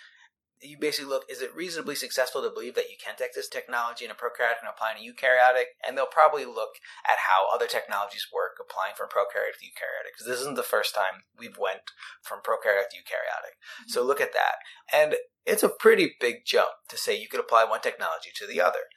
you 0.63 0.79
basically 0.81 1.09
look, 1.09 1.25
is 1.29 1.43
it 1.43 1.55
reasonably 1.55 1.95
successful 1.95 2.43
to 2.43 2.51
believe 2.51 2.75
that 2.75 2.89
you 2.89 2.97
can 2.97 3.17
take 3.17 3.35
this 3.35 3.49
technology 3.49 4.05
in 4.05 4.11
a 4.11 4.15
prokaryotic 4.15 4.65
and 4.65 4.71
apply 4.73 4.93
it 4.93 5.03
in 5.03 5.05
a 5.05 5.13
eukaryotic? 5.13 5.77
And 5.87 5.97
they'll 5.97 6.07
probably 6.07 6.45
look 6.45 6.81
at 7.05 7.29
how 7.29 7.53
other 7.53 7.67
technologies 7.67 8.29
work 8.33 8.57
applying 8.57 8.97
from 8.97 9.09
prokaryotic 9.09 9.61
to 9.61 9.69
eukaryotic, 9.69 10.17
because 10.17 10.27
this 10.27 10.41
isn't 10.41 10.57
the 10.57 10.63
first 10.63 10.95
time 10.95 11.29
we've 11.37 11.59
went 11.59 11.93
from 12.23 12.41
prokaryotic 12.41 12.89
to 12.93 13.01
eukaryotic. 13.01 13.61
Mm-hmm. 13.61 13.91
So 13.93 14.03
look 14.03 14.21
at 14.21 14.33
that. 14.33 14.57
And 14.93 15.17
it's 15.45 15.63
a 15.63 15.69
pretty 15.69 16.17
big 16.19 16.47
jump 16.47 16.81
to 16.89 16.97
say 16.97 17.19
you 17.19 17.29
could 17.29 17.41
apply 17.41 17.65
one 17.65 17.81
technology 17.81 18.31
to 18.37 18.47
the 18.47 18.61
other. 18.61 18.89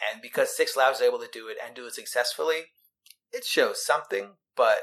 And 0.00 0.20
because 0.22 0.56
Six 0.56 0.76
Labs 0.76 0.98
is 0.98 1.06
able 1.06 1.20
to 1.20 1.28
do 1.30 1.48
it 1.48 1.58
and 1.64 1.74
do 1.74 1.86
it 1.86 1.94
successfully, 1.94 2.72
it 3.32 3.44
shows 3.44 3.84
something, 3.84 4.34
but 4.56 4.78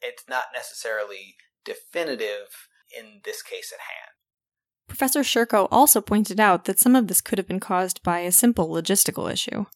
it's 0.00 0.24
not 0.28 0.54
necessarily 0.54 1.36
definitive 1.64 2.68
in 2.96 3.20
this 3.24 3.42
case 3.42 3.72
at 3.72 3.80
hand. 3.80 4.12
Professor 4.86 5.20
Sherkow 5.20 5.68
also 5.70 6.00
pointed 6.00 6.38
out 6.38 6.64
that 6.64 6.78
some 6.78 6.94
of 6.94 7.08
this 7.08 7.20
could 7.20 7.38
have 7.38 7.48
been 7.48 7.60
caused 7.60 8.02
by 8.02 8.20
a 8.20 8.32
simple 8.32 8.68
logistical 8.68 9.32
issue. 9.32 9.66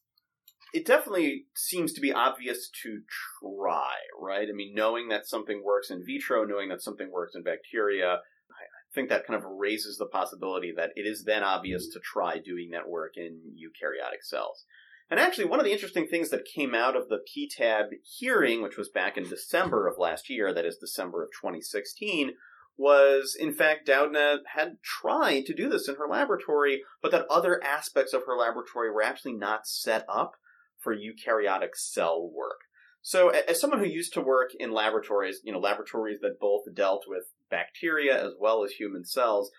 It 0.75 0.87
definitely 0.87 1.47
seems 1.55 1.93
to 1.95 2.01
be 2.01 2.13
obvious 2.13 2.69
to 2.83 3.01
try, 3.41 3.95
right? 4.21 4.49
I 4.49 4.53
mean, 4.53 4.75
knowing 4.75 5.09
that 5.09 5.27
something 5.27 5.63
works 5.65 5.91
in 5.91 6.05
vitro, 6.05 6.45
knowing 6.45 6.69
that 6.69 6.83
something 6.83 7.11
works 7.11 7.35
in 7.35 7.43
bacteria, 7.43 8.17
I 8.17 8.95
think 8.95 9.09
that 9.09 9.27
kind 9.27 9.39
of 9.39 9.49
raises 9.49 9.97
the 9.97 10.07
possibility 10.07 10.73
that 10.77 10.91
it 10.95 11.07
is 11.07 11.25
then 11.25 11.43
obvious 11.43 11.89
to 11.89 12.01
try 12.01 12.39
doing 12.39 12.71
that 12.73 12.89
work 12.89 13.13
in 13.17 13.41
eukaryotic 13.57 14.23
cells. 14.23 14.65
And 15.11 15.19
actually, 15.19 15.47
one 15.47 15.59
of 15.59 15.65
the 15.65 15.73
interesting 15.73 16.07
things 16.07 16.29
that 16.31 16.45
came 16.45 16.75
out 16.75 16.95
of 16.95 17.09
the 17.09 17.21
PTAB 17.21 17.87
hearing, 18.19 18.61
which 18.61 18.77
was 18.77 18.91
back 18.91 19.17
in 19.17 19.27
December 19.27 19.89
of 19.89 19.99
last 19.99 20.29
year, 20.29 20.53
that 20.53 20.67
is 20.67 20.77
December 20.77 21.23
of 21.23 21.31
2016, 21.41 22.33
was 22.79 23.37
in 23.39 23.53
fact 23.53 23.89
Doudna 23.89 24.39
had 24.55 24.77
tried 24.83 25.45
to 25.47 25.55
do 25.55 25.69
this 25.69 25.89
in 25.89 25.97
her 25.97 26.09
laboratory, 26.09 26.83
but 27.03 27.11
that 27.11 27.27
other 27.29 27.63
aspects 27.63 28.15
of 28.15 28.23
her 28.25 28.37
laboratory 28.37 28.91
were 28.91 29.03
actually 29.03 29.35
not 29.35 29.67
set 29.67 30.05
up 30.09 30.37
for 30.79 30.95
eukaryotic 30.97 31.75
cell 31.75 32.31
work. 32.33 32.61
So, 33.03 33.31
as 33.31 33.61
someone 33.61 33.81
who 33.81 33.87
used 33.87 34.13
to 34.15 34.21
work 34.21 34.51
in 34.59 34.73
laboratories, 34.73 35.41
you 35.43 35.53
know, 35.53 35.59
laboratories 35.59 36.21
that 36.21 36.41
both 36.41 36.63
dealt 36.75 37.05
with 37.09 37.25
bacteria 37.51 38.25
as 38.25 38.33
well 38.39 38.65
as 38.65 38.73
human 38.73 39.05
cells, 39.05 39.51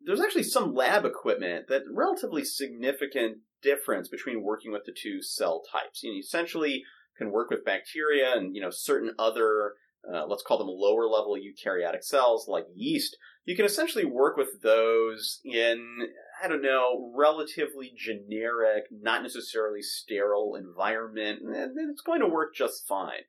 there's 0.00 0.20
actually 0.20 0.44
some 0.44 0.74
lab 0.74 1.04
equipment 1.04 1.66
that 1.68 1.82
relatively 1.92 2.44
significant 2.44 3.38
difference 3.62 4.08
between 4.08 4.42
working 4.42 4.72
with 4.72 4.84
the 4.84 4.94
two 4.96 5.22
cell 5.22 5.62
types. 5.70 6.02
You 6.02 6.12
know, 6.12 6.18
essentially 6.18 6.84
can 7.16 7.30
work 7.30 7.50
with 7.50 7.64
bacteria 7.64 8.34
and 8.36 8.54
you 8.54 8.60
know 8.60 8.70
certain 8.70 9.12
other 9.18 9.74
uh, 10.12 10.26
let's 10.26 10.42
call 10.42 10.58
them 10.58 10.68
lower 10.68 11.06
level 11.06 11.36
eukaryotic 11.36 12.02
cells 12.02 12.46
like 12.48 12.66
yeast, 12.74 13.16
you 13.44 13.56
can 13.56 13.64
essentially 13.64 14.04
work 14.04 14.36
with 14.36 14.62
those 14.62 15.40
in, 15.44 16.08
I 16.42 16.48
don't 16.48 16.62
know, 16.62 17.12
relatively 17.14 17.92
generic, 17.96 18.84
not 18.90 19.22
necessarily 19.22 19.82
sterile 19.82 20.54
environment, 20.56 21.40
and 21.42 21.90
it's 21.90 22.00
going 22.00 22.20
to 22.20 22.28
work 22.28 22.54
just 22.54 22.86
fine. 22.86 23.22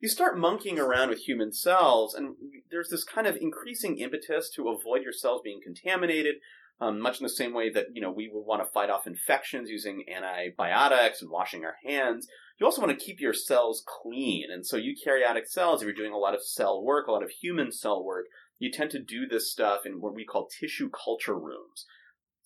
You 0.00 0.08
start 0.08 0.38
monkeying 0.38 0.78
around 0.78 1.08
with 1.08 1.18
human 1.18 1.52
cells, 1.52 2.14
and 2.14 2.36
there's 2.70 2.90
this 2.90 3.04
kind 3.04 3.26
of 3.26 3.36
increasing 3.36 3.98
impetus 3.98 4.50
to 4.54 4.68
avoid 4.68 5.02
your 5.02 5.12
cells 5.12 5.40
being 5.42 5.60
contaminated. 5.62 6.36
Um, 6.78 7.00
much 7.00 7.20
in 7.20 7.24
the 7.24 7.30
same 7.30 7.54
way 7.54 7.70
that 7.70 7.86
you 7.94 8.02
know 8.02 8.12
we 8.12 8.30
would 8.30 8.44
want 8.44 8.62
to 8.62 8.70
fight 8.70 8.90
off 8.90 9.06
infections 9.06 9.70
using 9.70 10.04
antibiotics 10.14 11.22
and 11.22 11.30
washing 11.30 11.64
our 11.64 11.76
hands 11.82 12.28
you 12.58 12.66
also 12.66 12.80
want 12.80 12.98
to 12.98 13.04
keep 13.04 13.20
your 13.20 13.34
cells 13.34 13.84
clean. 13.86 14.46
And 14.50 14.66
so 14.66 14.78
eukaryotic 14.78 15.46
cells, 15.46 15.82
if 15.82 15.86
you're 15.86 15.94
doing 15.94 16.12
a 16.12 16.18
lot 16.18 16.34
of 16.34 16.44
cell 16.44 16.82
work, 16.82 17.06
a 17.06 17.12
lot 17.12 17.22
of 17.22 17.30
human 17.30 17.70
cell 17.70 18.02
work, 18.02 18.26
you 18.58 18.70
tend 18.70 18.90
to 18.92 19.02
do 19.02 19.26
this 19.26 19.50
stuff 19.50 19.84
in 19.84 20.00
what 20.00 20.14
we 20.14 20.24
call 20.24 20.48
tissue 20.48 20.88
culture 20.88 21.38
rooms. 21.38 21.86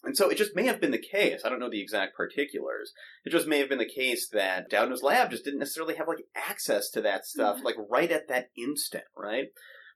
And 0.02 0.16
so 0.16 0.30
it 0.30 0.38
just 0.38 0.56
may 0.56 0.64
have 0.66 0.80
been 0.80 0.92
the 0.92 0.98
case. 0.98 1.42
I 1.44 1.50
don't 1.50 1.60
know 1.60 1.70
the 1.70 1.82
exact 1.82 2.16
particulars. 2.16 2.92
It 3.24 3.30
just 3.30 3.46
may 3.46 3.58
have 3.58 3.68
been 3.68 3.78
the 3.78 3.84
case 3.84 4.28
that 4.32 4.70
Doudna's 4.70 5.02
lab 5.02 5.30
just 5.30 5.44
didn't 5.44 5.58
necessarily 5.58 5.94
have 5.96 6.08
like 6.08 6.24
access 6.34 6.88
to 6.90 7.02
that 7.02 7.26
stuff 7.26 7.56
mm-hmm. 7.56 7.66
like 7.66 7.76
right 7.90 8.10
at 8.10 8.28
that 8.28 8.50
instant, 8.56 9.04
right? 9.16 9.48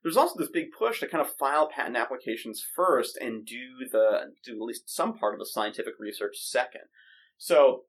There's 0.03 0.19
also 0.19 0.39
this 0.39 0.51
big 0.51 0.67
push 0.79 1.01
to 1.01 1.09
kind 1.09 1.23
of 1.23 1.35
file 1.35 1.71
patent 1.75 1.97
applications 1.97 2.63
first 2.77 3.17
and 3.17 3.47
do 3.47 3.89
the 3.91 4.35
do 4.45 4.53
at 4.53 4.61
least 4.61 4.95
some 4.95 5.15
part 5.15 5.33
of 5.33 5.41
the 5.41 5.47
scientific 5.47 5.95
research 5.99 6.37
second. 6.37 6.83
So 7.39 7.85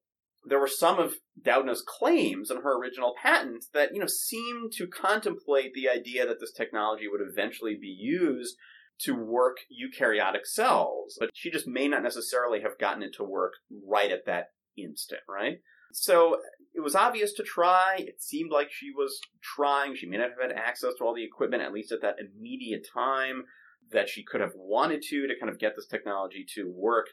there 0.47 0.59
were 0.59 0.67
some 0.67 0.99
of 0.99 1.15
Doudna's 1.41 1.83
claims 1.85 2.51
in 2.51 2.57
her 2.57 2.77
original 2.77 3.15
patent 3.21 3.65
that, 3.73 3.93
you 3.93 3.99
know, 3.99 4.07
seemed 4.07 4.71
to 4.73 4.87
contemplate 4.87 5.73
the 5.73 5.89
idea 5.89 6.25
that 6.25 6.39
this 6.39 6.53
technology 6.53 7.07
would 7.07 7.21
eventually 7.21 7.75
be 7.79 7.87
used 7.87 8.55
to 9.01 9.13
work 9.13 9.57
eukaryotic 9.69 10.45
cells, 10.45 11.17
but 11.19 11.29
she 11.33 11.51
just 11.51 11.67
may 11.67 11.87
not 11.87 12.03
necessarily 12.03 12.61
have 12.61 12.77
gotten 12.79 13.03
it 13.03 13.13
to 13.17 13.23
work 13.23 13.53
right 13.85 14.11
at 14.11 14.25
that 14.25 14.51
instant, 14.77 15.21
right? 15.27 15.57
So 15.91 16.37
it 16.73 16.81
was 16.81 16.95
obvious 16.95 17.33
to 17.33 17.43
try. 17.43 17.95
It 17.99 18.21
seemed 18.21 18.51
like 18.51 18.67
she 18.71 18.91
was 18.95 19.19
trying. 19.41 19.95
She 19.95 20.07
may 20.07 20.17
not 20.17 20.29
have 20.31 20.51
had 20.51 20.57
access 20.57 20.93
to 20.97 21.03
all 21.03 21.15
the 21.15 21.23
equipment, 21.23 21.63
at 21.63 21.73
least 21.73 21.91
at 21.91 22.01
that 22.01 22.17
immediate 22.19 22.85
time, 22.93 23.43
that 23.91 24.09
she 24.09 24.23
could 24.23 24.41
have 24.41 24.53
wanted 24.55 25.01
to, 25.09 25.27
to 25.27 25.33
kind 25.39 25.51
of 25.51 25.59
get 25.59 25.75
this 25.75 25.87
technology 25.87 26.45
to 26.55 26.69
work, 26.69 27.07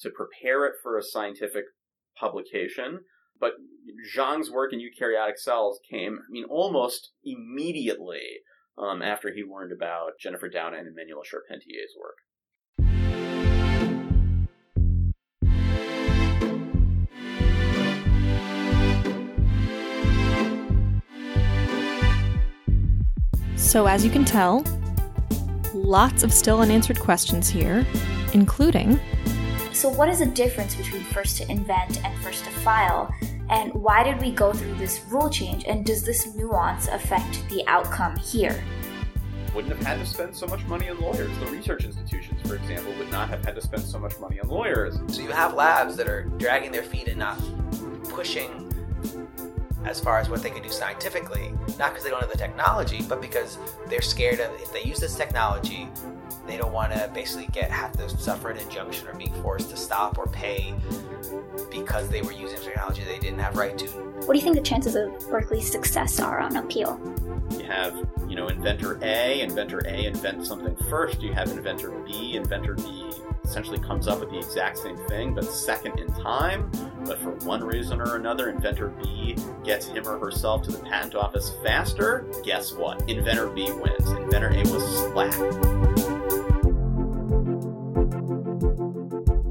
to 0.00 0.10
prepare 0.10 0.66
it 0.66 0.74
for 0.82 0.96
a 0.96 1.02
scientific 1.02 1.64
publication. 2.18 3.00
But 3.40 3.52
Zhang's 4.16 4.50
work 4.50 4.72
in 4.72 4.80
eukaryotic 4.80 5.38
cells 5.38 5.80
came, 5.88 6.18
I 6.18 6.30
mean, 6.30 6.44
almost 6.44 7.12
immediately 7.24 8.40
um, 8.76 9.02
after 9.02 9.32
he 9.32 9.44
learned 9.44 9.72
about 9.72 10.18
Jennifer 10.20 10.48
Doudna 10.48 10.78
and 10.78 10.88
Emmanuelle 10.88 11.24
Charpentier's 11.24 11.94
work. 12.00 12.16
So, 23.56 23.86
as 23.86 24.02
you 24.02 24.10
can 24.10 24.24
tell, 24.24 24.64
lots 25.74 26.22
of 26.22 26.32
still 26.32 26.60
unanswered 26.60 26.98
questions 26.98 27.50
here, 27.50 27.86
including 28.32 28.98
So, 29.78 29.88
what 29.88 30.08
is 30.08 30.18
the 30.18 30.26
difference 30.26 30.74
between 30.74 31.04
first 31.04 31.36
to 31.36 31.48
invent 31.48 32.04
and 32.04 32.12
first 32.18 32.44
to 32.44 32.50
file? 32.50 33.14
And 33.48 33.72
why 33.72 34.02
did 34.02 34.20
we 34.20 34.32
go 34.32 34.52
through 34.52 34.74
this 34.74 35.04
rule 35.08 35.30
change? 35.30 35.66
And 35.68 35.86
does 35.86 36.02
this 36.02 36.34
nuance 36.34 36.88
affect 36.88 37.48
the 37.48 37.64
outcome 37.68 38.16
here? 38.16 38.60
Wouldn't 39.54 39.72
have 39.72 39.86
had 39.86 40.00
to 40.00 40.04
spend 40.04 40.34
so 40.34 40.48
much 40.48 40.64
money 40.64 40.88
on 40.88 40.98
lawyers. 40.98 41.30
The 41.38 41.46
research 41.46 41.84
institutions, 41.84 42.40
for 42.44 42.56
example, 42.56 42.92
would 42.98 43.12
not 43.12 43.28
have 43.28 43.44
had 43.44 43.54
to 43.54 43.60
spend 43.60 43.84
so 43.84 44.00
much 44.00 44.18
money 44.18 44.40
on 44.40 44.48
lawyers. 44.48 44.98
So 45.06 45.22
you 45.22 45.30
have 45.30 45.54
labs 45.54 45.94
that 45.94 46.08
are 46.08 46.24
dragging 46.24 46.72
their 46.72 46.82
feet 46.82 47.06
and 47.06 47.16
not 47.16 47.40
pushing 48.08 48.67
as 49.84 50.00
far 50.00 50.18
as 50.18 50.28
what 50.28 50.42
they 50.42 50.50
can 50.50 50.62
do 50.62 50.70
scientifically, 50.70 51.52
not 51.78 51.90
because 51.90 52.04
they 52.04 52.10
don't 52.10 52.20
have 52.20 52.30
the 52.30 52.38
technology, 52.38 53.02
but 53.02 53.20
because 53.20 53.58
they're 53.88 54.02
scared 54.02 54.40
of 54.40 54.52
if 54.60 54.72
they 54.72 54.82
use 54.82 54.98
this 54.98 55.16
technology, 55.16 55.88
they 56.46 56.56
don't 56.56 56.72
want 56.72 56.92
to 56.92 57.10
basically 57.14 57.46
get 57.52 57.70
have 57.70 57.92
to 57.92 58.08
suffer 58.08 58.50
an 58.50 58.58
injunction 58.58 59.06
or 59.06 59.14
being 59.14 59.32
forced 59.42 59.70
to 59.70 59.76
stop 59.76 60.18
or 60.18 60.26
pay 60.26 60.74
because 61.70 62.08
they 62.08 62.22
were 62.22 62.32
using 62.32 62.58
technology 62.60 63.04
they 63.04 63.18
didn't 63.18 63.38
have 63.38 63.56
right 63.56 63.76
to. 63.78 63.86
What 63.86 64.32
do 64.32 64.38
you 64.38 64.44
think 64.44 64.56
the 64.56 64.62
chances 64.62 64.94
of 64.96 65.10
Berkeley's 65.28 65.70
success 65.70 66.18
are 66.20 66.40
on 66.40 66.56
appeal? 66.56 66.98
You 67.50 67.64
have, 67.64 68.06
you 68.28 68.36
know, 68.36 68.48
inventor 68.48 68.98
A, 69.02 69.40
inventor 69.40 69.82
A 69.86 70.06
invents 70.06 70.48
something 70.48 70.74
first. 70.88 71.20
You 71.20 71.32
have 71.34 71.50
inventor 71.50 71.90
B, 71.90 72.34
inventor 72.34 72.74
B 72.74 73.12
essentially 73.48 73.78
comes 73.78 74.06
up 74.06 74.20
with 74.20 74.30
the 74.30 74.38
exact 74.38 74.78
same 74.78 74.96
thing, 75.08 75.34
but 75.34 75.44
second 75.44 75.98
in 75.98 76.06
time. 76.22 76.70
But 77.06 77.18
for 77.18 77.30
one 77.46 77.64
reason 77.64 78.00
or 78.00 78.16
another, 78.16 78.50
inventor 78.50 78.88
B 79.02 79.36
gets 79.64 79.86
him 79.86 80.06
or 80.06 80.18
herself 80.18 80.62
to 80.64 80.72
the 80.72 80.78
patent 80.78 81.14
office 81.14 81.52
faster. 81.62 82.30
Guess 82.44 82.74
what? 82.74 83.08
Inventor 83.08 83.48
B 83.48 83.70
wins. 83.72 84.08
Inventor 84.10 84.50
A 84.50 84.60
was 84.72 84.98
slack. 85.12 85.34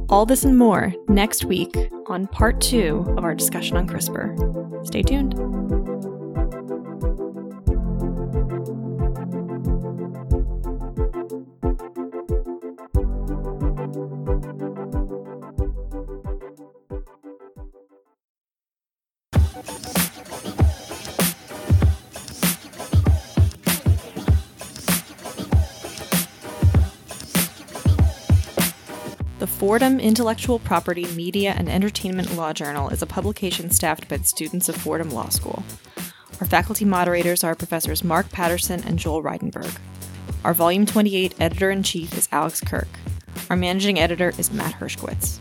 all 0.10 0.26
this 0.26 0.46
and 0.46 0.58
more 0.58 0.94
next 1.10 1.44
week 1.44 1.76
on 2.08 2.28
part 2.28 2.62
two 2.62 3.06
of 3.18 3.26
our 3.26 3.36
discussion 3.36 3.76
on 3.76 3.88
CRISPR. 3.88 4.88
Stay 4.88 5.02
tuned. 5.02 5.77
Fordham 29.68 30.00
Intellectual 30.00 30.60
Property, 30.60 31.06
Media, 31.08 31.54
and 31.58 31.68
Entertainment 31.68 32.38
Law 32.38 32.54
Journal 32.54 32.88
is 32.88 33.02
a 33.02 33.06
publication 33.06 33.70
staffed 33.70 34.08
by 34.08 34.16
the 34.16 34.24
students 34.24 34.70
of 34.70 34.78
Fordham 34.78 35.10
Law 35.10 35.28
School. 35.28 35.62
Our 36.40 36.48
faculty 36.48 36.86
moderators 36.86 37.44
are 37.44 37.54
Professors 37.54 38.02
Mark 38.02 38.32
Patterson 38.32 38.82
and 38.86 38.98
Joel 38.98 39.22
Reidenberg. 39.22 39.78
Our 40.46 40.54
Volume 40.54 40.86
28 40.86 41.36
editor 41.42 41.70
in 41.70 41.84
chief 41.84 42.18
is 42.18 42.30
Alex 42.32 42.62
Kirk. 42.62 42.88
Our 43.50 43.58
managing 43.58 44.00
editor 44.00 44.32
is 44.38 44.54
Matt 44.54 44.76
Hershkowitz. 44.76 45.38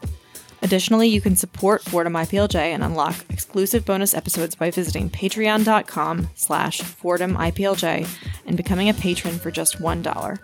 Additionally, 0.63 1.09
you 1.09 1.19
can 1.19 1.35
support 1.35 1.83
Fordham 1.83 2.13
IPLJ 2.13 2.55
and 2.55 2.85
unlock 2.85 3.15
exclusive 3.29 3.83
bonus 3.83 4.13
episodes 4.13 4.55
by 4.55 4.71
visiting 4.71 5.09
patreon.com 5.09 6.29
slash 6.35 6.79
Fordham 6.79 7.35
IPLJ 7.35 8.07
and 8.45 8.55
becoming 8.55 8.87
a 8.87 8.93
patron 8.93 9.37
for 9.37 9.51
just 9.51 9.79
$1. 9.79 10.39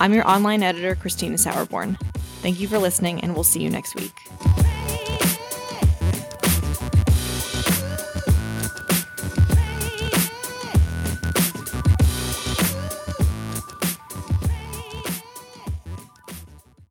I'm 0.00 0.14
your 0.14 0.26
online 0.26 0.62
editor, 0.62 0.94
Christina 0.94 1.36
Sauerborn. 1.36 2.00
Thank 2.40 2.60
you 2.60 2.66
for 2.66 2.78
listening, 2.78 3.20
and 3.20 3.34
we'll 3.34 3.44
see 3.44 3.62
you 3.62 3.68
next 3.68 3.94
week. 3.94 4.79